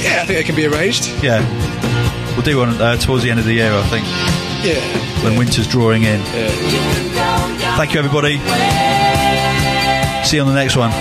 Yeah, 0.04 0.22
I 0.22 0.26
think 0.26 0.40
it 0.40 0.46
can 0.46 0.56
be 0.56 0.66
arranged. 0.66 1.08
Yeah. 1.24 1.42
We'll 2.34 2.42
do 2.44 2.58
one 2.58 2.70
uh, 2.82 2.98
towards 2.98 3.24
the 3.24 3.32
end 3.32 3.40
of 3.40 3.46
the 3.46 3.54
year, 3.54 3.72
I 3.72 3.84
think, 3.90 4.06
Yeah. 4.66 5.24
when 5.24 5.38
winter's 5.38 5.68
drawing 5.68 6.04
in. 6.04 6.20
Yeah. 6.22 7.78
Thank 7.78 7.94
you, 7.94 8.00
everybody. 8.00 8.38
See 10.26 10.38
you 10.38 10.42
on 10.44 10.48
the 10.48 10.56
next 10.56 10.76
one. 10.78 10.92